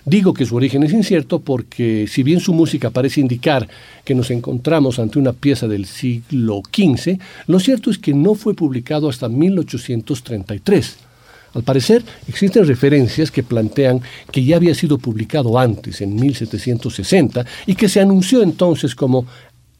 Digo 0.05 0.33
que 0.33 0.47
su 0.47 0.57
origen 0.57 0.83
es 0.83 0.93
incierto 0.93 1.41
porque 1.41 2.07
si 2.09 2.23
bien 2.23 2.41
su 2.41 2.55
música 2.55 2.91
parece 2.91 3.21
indicar 3.21 3.69
que 4.05 4.15
nos 4.15 4.31
encontramos 4.31 4.99
ante 4.99 5.19
una 5.19 5.33
pieza 5.33 5.69
del 5.69 5.85
siglo 5.85 6.63
XV, 6.65 7.19
lo 7.47 7.61
cierto 7.61 7.91
es 7.91 7.99
que 7.99 8.15
no 8.15 8.35
fue 8.35 8.55
publicado 8.55 9.09
hasta 9.09 9.29
1833 9.29 11.10
al 11.53 11.65
parecer, 11.65 12.05
existen 12.29 12.67
referencias 12.67 13.31
que 13.31 13.43
plantean 13.43 14.01
que 14.31 14.45
ya 14.45 14.57
había 14.57 14.75
sido 14.75 14.99
publicado 14.99 15.59
antes, 15.59 16.01
en 16.01 16.15
1760, 16.15 17.45
y 17.67 17.75
que 17.75 17.89
se 17.89 18.01
anunció 18.01 18.43
entonces 18.43 18.95
como 18.95 19.27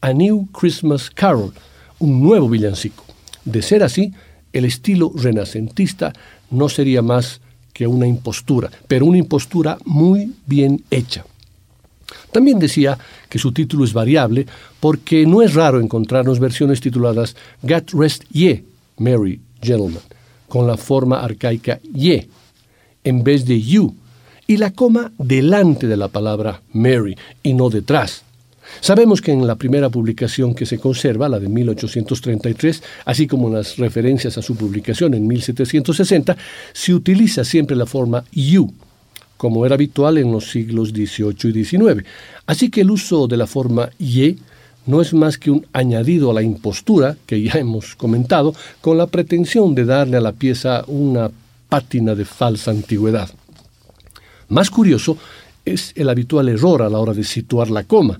A 0.01 0.11
New 0.11 0.49
Christmas 0.51 1.09
Carol, 1.09 1.53
un 1.99 2.21
nuevo 2.21 2.49
villancico. 2.49 3.05
De 3.45 3.61
ser 3.61 3.83
así, 3.83 4.11
el 4.51 4.65
estilo 4.65 5.13
renacentista 5.15 6.11
no 6.49 6.67
sería 6.67 7.01
más 7.01 7.39
que 7.71 7.87
una 7.87 8.05
impostura, 8.05 8.69
pero 8.87 9.05
una 9.05 9.17
impostura 9.17 9.77
muy 9.85 10.33
bien 10.45 10.83
hecha. 10.91 11.23
También 12.33 12.59
decía 12.59 12.97
que 13.29 13.39
su 13.39 13.53
título 13.53 13.85
es 13.85 13.93
variable 13.93 14.45
porque 14.81 15.25
no 15.25 15.41
es 15.41 15.53
raro 15.53 15.79
encontrarnos 15.79 16.39
versiones 16.39 16.81
tituladas 16.81 17.37
God 17.61 17.83
Rest 17.93 18.25
Ye, 18.29 18.65
Mary 18.97 19.39
Gentleman 19.61 20.01
con 20.51 20.67
la 20.67 20.75
forma 20.75 21.21
arcaica 21.21 21.79
ye 21.95 22.27
en 23.05 23.23
vez 23.23 23.45
de 23.45 23.61
you 23.61 23.95
y 24.47 24.57
la 24.57 24.71
coma 24.71 25.13
delante 25.17 25.87
de 25.87 25.95
la 25.95 26.09
palabra 26.09 26.61
Mary 26.73 27.15
y 27.41 27.53
no 27.53 27.69
detrás. 27.69 28.23
Sabemos 28.81 29.21
que 29.21 29.31
en 29.31 29.47
la 29.47 29.55
primera 29.55 29.89
publicación 29.89 30.53
que 30.53 30.65
se 30.65 30.77
conserva, 30.77 31.29
la 31.29 31.39
de 31.39 31.47
1833, 31.47 32.83
así 33.05 33.27
como 33.27 33.47
en 33.47 33.53
las 33.53 33.77
referencias 33.77 34.37
a 34.37 34.41
su 34.41 34.57
publicación 34.57 35.13
en 35.13 35.25
1760, 35.25 36.35
se 36.73 36.93
utiliza 36.93 37.45
siempre 37.45 37.77
la 37.77 37.85
forma 37.85 38.25
you, 38.33 38.73
como 39.37 39.65
era 39.65 39.75
habitual 39.75 40.17
en 40.17 40.33
los 40.33 40.51
siglos 40.51 40.89
XVIII 40.89 41.49
y 41.49 41.63
XIX. 41.63 42.05
Así 42.45 42.69
que 42.69 42.81
el 42.81 42.91
uso 42.91 43.25
de 43.25 43.37
la 43.37 43.47
forma 43.47 43.89
ye 43.97 44.35
no 44.85 45.01
es 45.01 45.13
más 45.13 45.37
que 45.37 45.51
un 45.51 45.65
añadido 45.73 46.31
a 46.31 46.33
la 46.33 46.41
impostura 46.41 47.17
que 47.25 47.41
ya 47.41 47.53
hemos 47.53 47.95
comentado, 47.95 48.53
con 48.81 48.97
la 48.97 49.07
pretensión 49.07 49.75
de 49.75 49.85
darle 49.85 50.17
a 50.17 50.21
la 50.21 50.33
pieza 50.33 50.83
una 50.87 51.29
pátina 51.69 52.15
de 52.15 52.25
falsa 52.25 52.71
antigüedad. 52.71 53.29
Más 54.49 54.69
curioso 54.69 55.17
es 55.63 55.93
el 55.95 56.09
habitual 56.09 56.49
error 56.49 56.81
a 56.81 56.89
la 56.89 56.99
hora 56.99 57.13
de 57.13 57.23
situar 57.23 57.69
la 57.69 57.83
coma. 57.83 58.19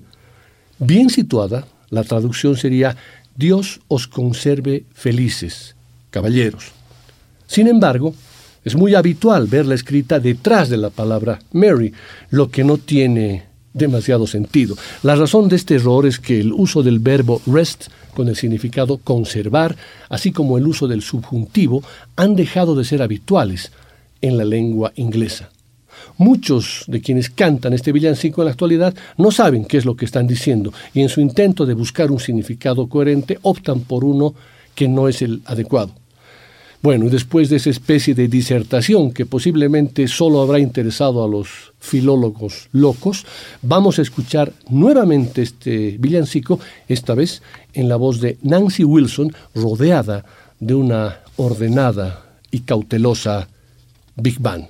Bien 0.78 1.10
situada, 1.10 1.66
la 1.90 2.04
traducción 2.04 2.56
sería 2.56 2.96
Dios 3.36 3.80
os 3.88 4.08
conserve 4.08 4.84
felices, 4.94 5.74
caballeros. 6.10 6.72
Sin 7.46 7.66
embargo, 7.66 8.14
es 8.64 8.76
muy 8.76 8.94
habitual 8.94 9.46
verla 9.46 9.74
escrita 9.74 10.20
detrás 10.20 10.68
de 10.68 10.76
la 10.76 10.90
palabra 10.90 11.40
Mary, 11.52 11.92
lo 12.30 12.50
que 12.50 12.64
no 12.64 12.78
tiene 12.78 13.51
demasiado 13.74 14.26
sentido. 14.26 14.76
La 15.02 15.14
razón 15.16 15.48
de 15.48 15.56
este 15.56 15.76
error 15.76 16.06
es 16.06 16.18
que 16.18 16.40
el 16.40 16.52
uso 16.52 16.82
del 16.82 16.98
verbo 16.98 17.40
rest 17.46 17.88
con 18.14 18.28
el 18.28 18.36
significado 18.36 18.98
conservar, 18.98 19.76
así 20.08 20.32
como 20.32 20.58
el 20.58 20.66
uso 20.66 20.86
del 20.86 21.02
subjuntivo, 21.02 21.82
han 22.16 22.36
dejado 22.36 22.74
de 22.74 22.84
ser 22.84 23.02
habituales 23.02 23.72
en 24.20 24.36
la 24.36 24.44
lengua 24.44 24.92
inglesa. 24.96 25.50
Muchos 26.18 26.84
de 26.88 27.00
quienes 27.00 27.30
cantan 27.30 27.72
este 27.72 27.92
villancico 27.92 28.42
en 28.42 28.46
la 28.46 28.52
actualidad 28.52 28.94
no 29.16 29.30
saben 29.30 29.64
qué 29.64 29.78
es 29.78 29.84
lo 29.84 29.96
que 29.96 30.04
están 30.04 30.26
diciendo 30.26 30.72
y 30.92 31.00
en 31.00 31.08
su 31.08 31.20
intento 31.20 31.64
de 31.64 31.74
buscar 31.74 32.10
un 32.10 32.20
significado 32.20 32.88
coherente 32.88 33.38
optan 33.42 33.80
por 33.80 34.04
uno 34.04 34.34
que 34.74 34.88
no 34.88 35.08
es 35.08 35.22
el 35.22 35.42
adecuado. 35.44 36.01
Bueno, 36.82 37.08
después 37.08 37.48
de 37.48 37.56
esa 37.56 37.70
especie 37.70 38.12
de 38.12 38.26
disertación 38.26 39.12
que 39.12 39.24
posiblemente 39.24 40.08
solo 40.08 40.42
habrá 40.42 40.58
interesado 40.58 41.22
a 41.22 41.28
los 41.28 41.72
filólogos 41.78 42.68
locos, 42.72 43.24
vamos 43.62 44.00
a 44.00 44.02
escuchar 44.02 44.52
nuevamente 44.68 45.42
este 45.42 45.96
villancico, 46.00 46.58
esta 46.88 47.14
vez 47.14 47.40
en 47.72 47.88
la 47.88 47.94
voz 47.94 48.20
de 48.20 48.36
Nancy 48.42 48.82
Wilson, 48.82 49.32
rodeada 49.54 50.24
de 50.58 50.74
una 50.74 51.20
ordenada 51.36 52.24
y 52.50 52.60
cautelosa 52.60 53.46
Big 54.16 54.40
Band. 54.40 54.66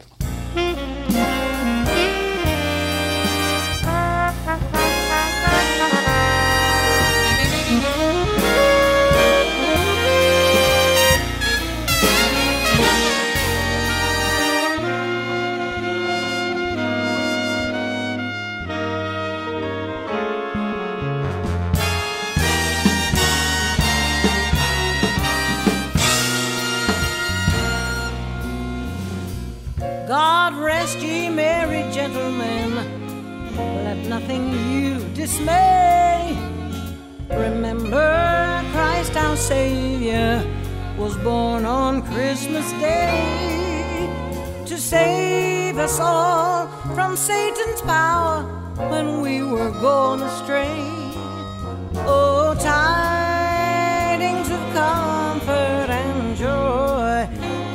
Satan's 47.22 47.80
power 47.82 48.42
when 48.90 49.20
we 49.20 49.44
were 49.44 49.70
gone 49.80 50.22
astray. 50.22 50.82
Oh, 52.04 52.52
tidings 52.58 54.50
of 54.50 54.58
comfort 54.74 55.88
and 56.00 56.36
joy, 56.36 57.28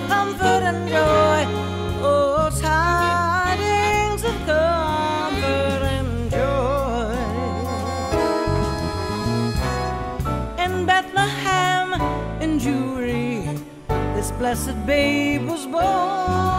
comfort 0.09 0.63
and 0.71 0.89
joy. 0.89 1.45
Oh, 2.03 2.49
tidings 2.59 4.25
of 4.25 4.35
comfort 4.45 5.81
and 5.95 6.29
joy. 6.29 7.15
In 10.61 10.85
Bethlehem, 10.85 11.93
in 12.41 12.59
Jewry, 12.59 13.57
this 14.13 14.31
blessed 14.31 14.85
babe 14.85 15.47
was 15.47 15.65
born 15.65 16.56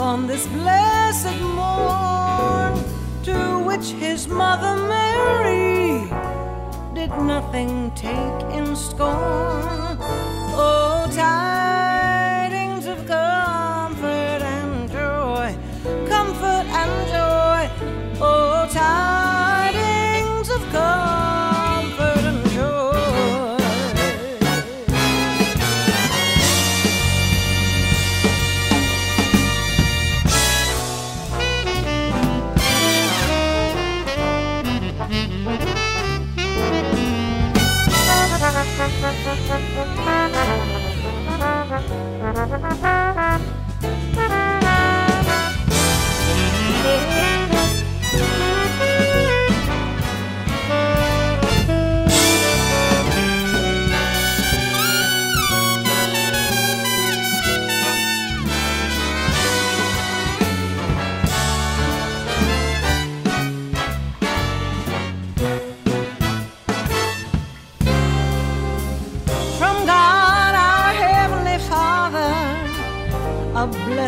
upon 0.00 0.26
this 0.26 0.46
blessed 0.46 1.38
morn, 1.42 2.72
to 3.22 3.62
which 3.66 3.90
his 3.90 4.26
mother 4.28 4.74
Mary 4.88 6.08
did 6.94 7.10
nothing 7.20 7.90
take 7.94 8.40
in 8.50 8.74
scorn. 8.74 9.98
Oh, 10.56 11.06
tidings 11.14 11.49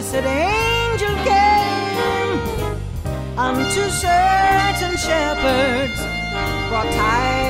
blessed 0.02 0.26
angel 0.26 1.14
came 1.22 2.40
unto 3.38 3.88
certain 3.90 4.96
shepherds, 4.96 6.00
brought 6.68 6.92
tidings 6.92 7.41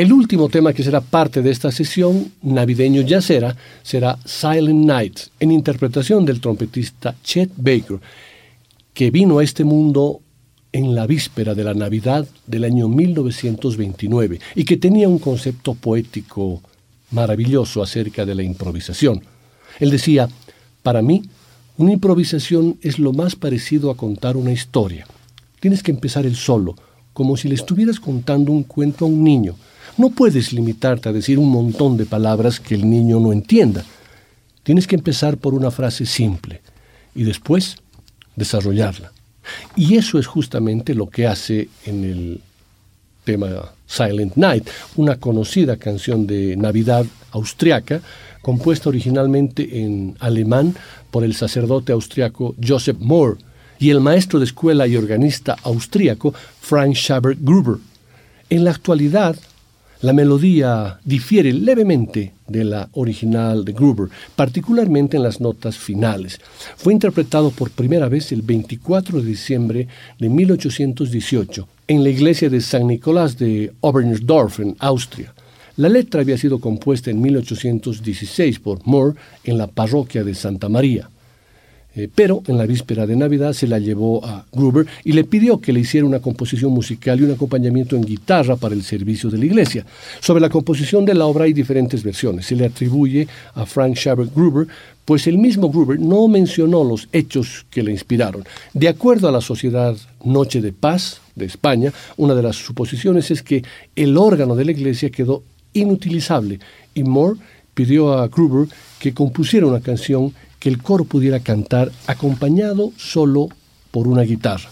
El 0.00 0.14
último 0.14 0.48
tema 0.48 0.72
que 0.72 0.82
será 0.82 1.02
parte 1.02 1.42
de 1.42 1.50
esta 1.50 1.70
sesión, 1.70 2.32
navideño 2.40 3.02
yacera, 3.02 3.54
será 3.82 4.18
Silent 4.24 4.86
Night, 4.86 5.20
en 5.38 5.52
interpretación 5.52 6.24
del 6.24 6.40
trompetista 6.40 7.14
Chet 7.22 7.50
Baker, 7.54 8.00
que 8.94 9.10
vino 9.10 9.38
a 9.38 9.44
este 9.44 9.62
mundo 9.62 10.22
en 10.72 10.94
la 10.94 11.06
víspera 11.06 11.54
de 11.54 11.64
la 11.64 11.74
Navidad 11.74 12.26
del 12.46 12.64
año 12.64 12.88
1929 12.88 14.40
y 14.54 14.64
que 14.64 14.78
tenía 14.78 15.06
un 15.06 15.18
concepto 15.18 15.74
poético 15.74 16.62
maravilloso 17.10 17.82
acerca 17.82 18.24
de 18.24 18.34
la 18.34 18.42
improvisación. 18.42 19.22
Él 19.80 19.90
decía, 19.90 20.30
para 20.82 21.02
mí, 21.02 21.24
una 21.76 21.92
improvisación 21.92 22.78
es 22.80 22.98
lo 22.98 23.12
más 23.12 23.36
parecido 23.36 23.90
a 23.90 23.98
contar 23.98 24.38
una 24.38 24.52
historia. 24.52 25.06
Tienes 25.60 25.82
que 25.82 25.90
empezar 25.90 26.24
el 26.24 26.36
solo, 26.36 26.74
como 27.12 27.36
si 27.36 27.48
le 27.48 27.54
estuvieras 27.54 28.00
contando 28.00 28.50
un 28.50 28.62
cuento 28.62 29.04
a 29.04 29.08
un 29.08 29.22
niño. 29.22 29.56
No 29.96 30.10
puedes 30.10 30.52
limitarte 30.52 31.08
a 31.08 31.12
decir 31.12 31.38
un 31.38 31.50
montón 31.50 31.96
de 31.96 32.06
palabras 32.06 32.60
que 32.60 32.74
el 32.74 32.88
niño 32.88 33.20
no 33.20 33.32
entienda. 33.32 33.84
Tienes 34.62 34.86
que 34.86 34.96
empezar 34.96 35.36
por 35.36 35.54
una 35.54 35.70
frase 35.70 36.06
simple 36.06 36.60
y 37.14 37.24
después 37.24 37.76
desarrollarla. 38.36 39.12
Y 39.76 39.96
eso 39.96 40.18
es 40.18 40.26
justamente 40.26 40.94
lo 40.94 41.08
que 41.08 41.26
hace 41.26 41.68
en 41.84 42.04
el 42.04 42.40
tema 43.24 43.72
Silent 43.86 44.36
Night, 44.36 44.68
una 44.96 45.16
conocida 45.16 45.76
canción 45.76 46.26
de 46.26 46.56
Navidad 46.56 47.04
austriaca, 47.32 48.00
compuesta 48.42 48.88
originalmente 48.88 49.82
en 49.82 50.16
alemán 50.20 50.74
por 51.10 51.24
el 51.24 51.34
sacerdote 51.34 51.92
austriaco 51.92 52.54
Joseph 52.64 52.98
Moore 52.98 53.38
y 53.78 53.90
el 53.90 54.00
maestro 54.00 54.38
de 54.38 54.44
escuela 54.44 54.86
y 54.86 54.96
organista 54.96 55.56
austríaco 55.62 56.34
Frank 56.60 56.94
Schaber 56.94 57.36
Gruber. 57.40 57.76
En 58.48 58.64
la 58.64 58.70
actualidad, 58.70 59.36
la 60.02 60.12
melodía 60.12 60.98
difiere 61.04 61.52
levemente 61.52 62.32
de 62.48 62.64
la 62.64 62.88
original 62.92 63.64
de 63.64 63.72
Gruber, 63.72 64.08
particularmente 64.34 65.16
en 65.16 65.22
las 65.22 65.40
notas 65.40 65.76
finales. 65.76 66.40
Fue 66.76 66.92
interpretado 66.92 67.50
por 67.50 67.70
primera 67.70 68.08
vez 68.08 68.32
el 68.32 68.42
24 68.42 69.20
de 69.20 69.26
diciembre 69.26 69.88
de 70.18 70.28
1818 70.28 71.68
en 71.88 72.02
la 72.02 72.08
iglesia 72.08 72.48
de 72.48 72.60
San 72.60 72.86
Nicolás 72.86 73.36
de 73.36 73.72
Obernsdorf, 73.80 74.60
en 74.60 74.76
Austria. 74.78 75.34
La 75.76 75.88
letra 75.88 76.20
había 76.22 76.38
sido 76.38 76.60
compuesta 76.60 77.10
en 77.10 77.20
1816 77.20 78.58
por 78.58 78.86
Moore 78.86 79.18
en 79.44 79.58
la 79.58 79.66
parroquia 79.66 80.24
de 80.24 80.34
Santa 80.34 80.68
María. 80.68 81.08
Eh, 81.96 82.08
pero 82.14 82.42
en 82.46 82.56
la 82.56 82.66
víspera 82.66 83.04
de 83.04 83.16
Navidad 83.16 83.52
se 83.52 83.66
la 83.66 83.80
llevó 83.80 84.24
a 84.24 84.46
Gruber 84.52 84.86
y 85.02 85.12
le 85.12 85.24
pidió 85.24 85.60
que 85.60 85.72
le 85.72 85.80
hiciera 85.80 86.06
una 86.06 86.20
composición 86.20 86.70
musical 86.72 87.18
y 87.18 87.24
un 87.24 87.32
acompañamiento 87.32 87.96
en 87.96 88.02
guitarra 88.02 88.56
para 88.56 88.74
el 88.74 88.84
servicio 88.84 89.28
de 89.28 89.38
la 89.38 89.46
iglesia. 89.46 89.84
Sobre 90.20 90.40
la 90.40 90.48
composición 90.48 91.04
de 91.04 91.14
la 91.14 91.26
obra 91.26 91.44
hay 91.46 91.52
diferentes 91.52 92.04
versiones. 92.04 92.46
Se 92.46 92.54
le 92.54 92.66
atribuye 92.66 93.26
a 93.54 93.66
Frank 93.66 93.96
Schaber 93.96 94.28
Gruber, 94.28 94.68
pues 95.04 95.26
el 95.26 95.38
mismo 95.38 95.68
Gruber 95.68 95.98
no 95.98 96.28
mencionó 96.28 96.84
los 96.84 97.08
hechos 97.10 97.66
que 97.70 97.82
le 97.82 97.90
inspiraron. 97.90 98.44
De 98.72 98.88
acuerdo 98.88 99.28
a 99.28 99.32
la 99.32 99.40
Sociedad 99.40 99.96
Noche 100.24 100.60
de 100.60 100.72
Paz 100.72 101.20
de 101.34 101.46
España, 101.46 101.92
una 102.16 102.36
de 102.36 102.42
las 102.42 102.54
suposiciones 102.54 103.32
es 103.32 103.42
que 103.42 103.64
el 103.96 104.16
órgano 104.16 104.54
de 104.54 104.64
la 104.64 104.70
iglesia 104.70 105.10
quedó 105.10 105.42
inutilizable 105.72 106.60
y 106.94 107.02
Moore 107.02 107.40
pidió 107.74 108.12
a 108.12 108.28
Gruber 108.28 108.68
que 109.00 109.12
compusiera 109.12 109.66
una 109.66 109.80
canción 109.80 110.32
que 110.60 110.68
el 110.68 110.80
coro 110.80 111.04
pudiera 111.04 111.40
cantar 111.40 111.90
acompañado 112.06 112.92
solo 112.96 113.48
por 113.90 114.06
una 114.06 114.22
guitarra. 114.22 114.68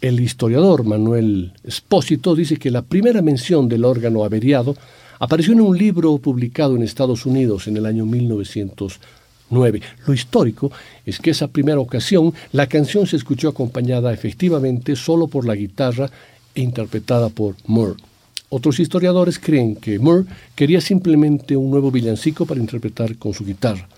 El 0.00 0.20
historiador 0.20 0.84
Manuel 0.84 1.52
Espósito 1.62 2.34
dice 2.34 2.56
que 2.56 2.70
la 2.70 2.82
primera 2.82 3.22
mención 3.22 3.68
del 3.68 3.84
órgano 3.84 4.24
averiado 4.24 4.74
apareció 5.18 5.52
en 5.52 5.60
un 5.60 5.76
libro 5.76 6.18
publicado 6.18 6.76
en 6.76 6.82
Estados 6.82 7.26
Unidos 7.26 7.68
en 7.68 7.76
el 7.76 7.86
año 7.86 8.06
1909. 8.06 9.80
Lo 10.06 10.14
histórico 10.14 10.72
es 11.04 11.18
que 11.18 11.30
esa 11.30 11.48
primera 11.48 11.80
ocasión 11.80 12.32
la 12.52 12.66
canción 12.66 13.06
se 13.06 13.16
escuchó 13.16 13.48
acompañada 13.48 14.12
efectivamente 14.12 14.96
solo 14.96 15.28
por 15.28 15.46
la 15.46 15.54
guitarra 15.54 16.10
e 16.54 16.62
interpretada 16.62 17.28
por 17.28 17.54
Moore. 17.66 18.00
Otros 18.48 18.78
historiadores 18.78 19.38
creen 19.38 19.76
que 19.76 19.98
Moore 19.98 20.26
quería 20.54 20.80
simplemente 20.80 21.56
un 21.56 21.70
nuevo 21.70 21.90
villancico 21.90 22.46
para 22.46 22.60
interpretar 22.60 23.16
con 23.16 23.34
su 23.34 23.44
guitarra. 23.44 23.88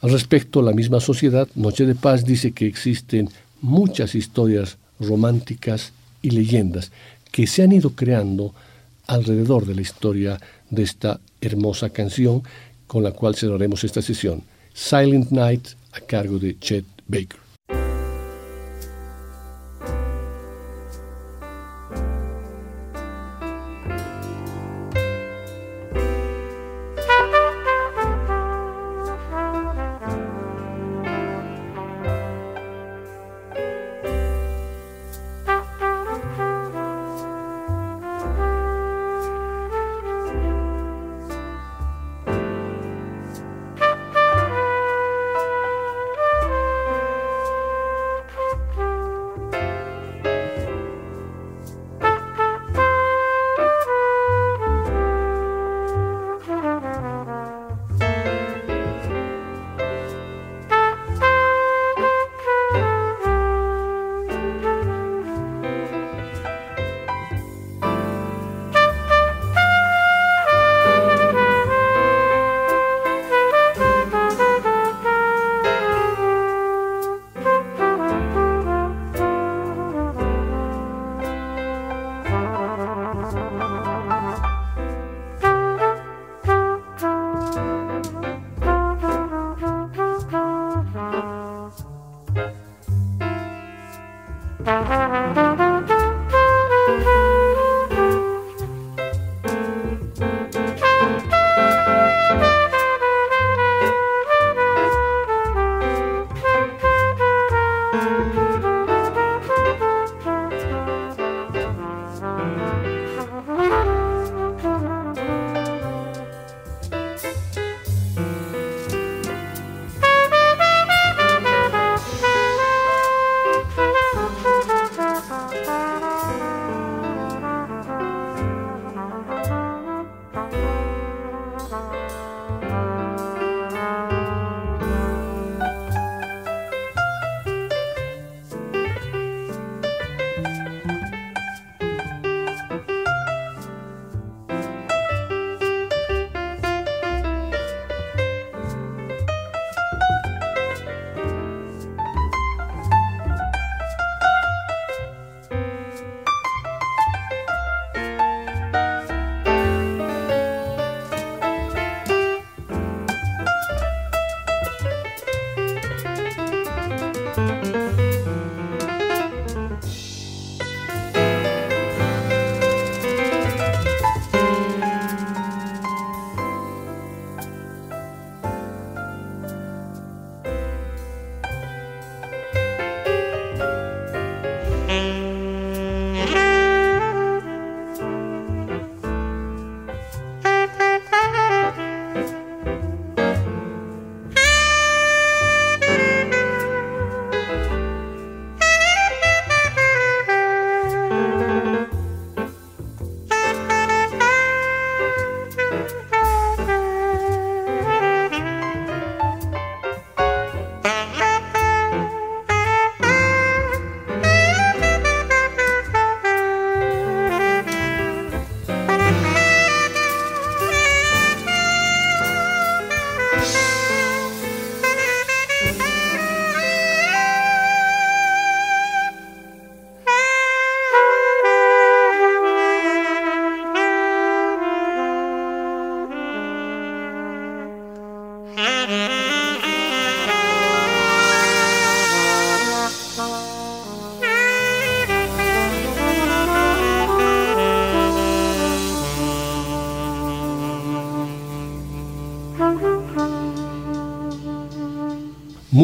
Al 0.00 0.10
respecto, 0.10 0.62
la 0.62 0.72
misma 0.72 1.00
sociedad, 1.00 1.48
Noche 1.56 1.84
de 1.84 1.94
Paz, 1.96 2.24
dice 2.24 2.52
que 2.52 2.66
existen 2.66 3.28
muchas 3.60 4.14
historias 4.14 4.78
románticas 5.00 5.92
y 6.22 6.30
leyendas 6.30 6.92
que 7.32 7.46
se 7.46 7.62
han 7.62 7.72
ido 7.72 7.90
creando 7.90 8.54
alrededor 9.06 9.66
de 9.66 9.74
la 9.74 9.80
historia 9.80 10.40
de 10.70 10.82
esta 10.82 11.20
hermosa 11.40 11.90
canción 11.90 12.42
con 12.86 13.02
la 13.02 13.12
cual 13.12 13.34
cerraremos 13.34 13.84
esta 13.84 14.02
sesión, 14.02 14.42
Silent 14.72 15.30
Night, 15.30 15.68
a 15.92 16.00
cargo 16.00 16.38
de 16.38 16.58
Chet 16.58 16.84
Baker. 17.06 17.47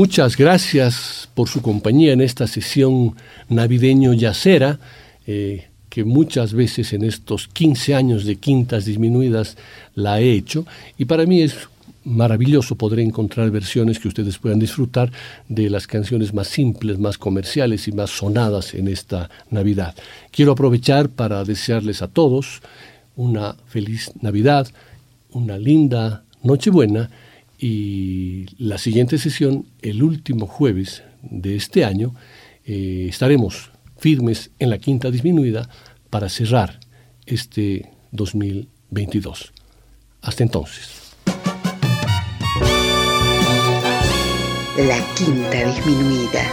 Muchas 0.05 0.37
gracias 0.37 1.31
por 1.33 1.49
su 1.49 1.63
compañía 1.63 2.13
en 2.13 2.21
esta 2.21 2.47
sesión 2.47 3.17
navideño 3.49 4.13
yacera, 4.13 4.79
eh, 5.27 5.69
que 5.89 6.05
muchas 6.05 6.53
veces 6.53 6.93
en 6.93 7.05
estos 7.05 7.49
15 7.49 7.95
años 7.95 8.27
de 8.27 8.37
quintas 8.37 8.85
disminuidas 8.85 9.57
la 9.95 10.21
he 10.21 10.33
hecho, 10.33 10.67
y 10.99 11.07
para 11.07 11.25
mí 11.25 11.41
es 11.41 11.57
maravilloso 12.05 12.77
poder 12.77 12.99
encontrar 12.99 13.51
versiones 13.51 13.99
que 13.99 14.09
ustedes 14.09 14.37
puedan 14.37 14.59
disfrutar 14.59 15.11
de 15.49 15.71
las 15.71 15.87
canciones 15.87 16.35
más 16.35 16.49
simples, 16.49 16.99
más 16.99 17.17
comerciales 17.17 17.89
y 17.89 17.93
más 17.93 18.11
sonadas 18.11 18.75
en 18.75 18.89
esta 18.89 19.31
Navidad. 19.49 19.95
Quiero 20.31 20.53
aprovechar 20.53 21.09
para 21.09 21.45
desearles 21.45 22.03
a 22.03 22.09
todos 22.09 22.61
una 23.17 23.57
feliz 23.69 24.13
Navidad, 24.21 24.69
una 25.31 25.57
linda 25.57 26.25
Nochebuena 26.43 27.09
y 27.67 28.45
la 28.59 28.77
siguiente 28.77 29.17
sesión, 29.17 29.65
el 29.81 30.03
último 30.03 30.47
jueves 30.47 31.03
de 31.23 31.57
este 31.57 31.83
año, 31.87 32.15
eh, 32.67 33.07
estaremos 33.09 33.71
firmes 33.97 34.51
en 34.59 34.69
la 34.69 34.77
quinta 34.77 35.11
disminuida 35.11 35.71
para 36.11 36.29
cerrar 36.29 36.79
este 37.25 37.91
2022. 38.11 39.55
Hasta 40.21 40.43
entonces. 40.43 40.91
La 44.77 45.01
Quinta 45.15 45.65
Disminuida. 45.65 46.45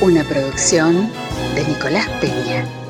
Una 0.00 0.24
producción 0.24 1.10
de 1.54 1.68
Nicolás 1.68 2.08
Peña. 2.18 2.83